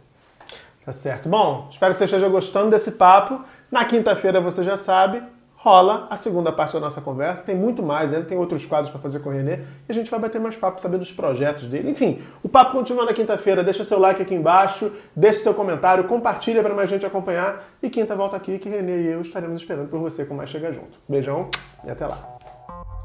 Tá 0.84 0.91
certo. 0.91 1.29
Bom, 1.29 1.67
espero 1.69 1.91
que 1.91 1.99
você 1.99 2.05
esteja 2.05 2.27
gostando 2.27 2.71
desse 2.71 2.93
papo. 2.93 3.41
Na 3.71 3.86
quinta-feira, 3.86 4.41
você 4.41 4.63
já 4.63 4.75
sabe, 4.75 5.21
rola 5.55 6.08
a 6.10 6.17
segunda 6.17 6.51
parte 6.51 6.73
da 6.73 6.79
nossa 6.79 6.99
conversa. 6.99 7.43
Tem 7.45 7.55
muito 7.55 7.84
mais 7.84 8.12
ainda, 8.12 8.25
tem 8.25 8.38
outros 8.38 8.65
quadros 8.65 8.89
para 8.89 8.99
fazer 8.99 9.19
com 9.19 9.29
o 9.29 9.32
Renê. 9.32 9.60
E 9.88 9.91
a 9.91 9.93
gente 9.93 10.10
vai 10.10 10.19
bater 10.19 10.41
mais 10.41 10.58
papo, 10.58 10.82
saber 10.82 10.97
dos 10.97 11.12
projetos 11.12 11.67
dele. 11.67 11.91
Enfim, 11.91 12.23
o 12.41 12.49
papo 12.49 12.71
continua 12.71 13.05
na 13.05 13.13
quinta-feira. 13.13 13.63
Deixa 13.63 13.84
seu 13.84 13.99
like 13.99 14.19
aqui 14.19 14.34
embaixo, 14.34 14.91
deixa 15.15 15.41
seu 15.41 15.53
comentário, 15.53 16.05
compartilha 16.05 16.63
para 16.63 16.73
mais 16.73 16.89
gente 16.89 17.05
acompanhar. 17.05 17.63
E 17.84 17.89
quinta 17.89 18.15
volta 18.15 18.36
aqui 18.36 18.58
que 18.58 18.67
Renê 18.67 19.03
e 19.03 19.08
eu 19.12 19.21
estaremos 19.21 19.62
esperando 19.62 19.89
por 19.89 19.99
você 19.99 20.25
com 20.25 20.34
mais 20.34 20.49
Chega 20.49 20.73
Junto. 20.73 20.97
Beijão 21.08 21.49
e 21.86 21.91
até 21.91 22.08
lá. 22.08 22.38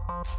you 0.06 0.34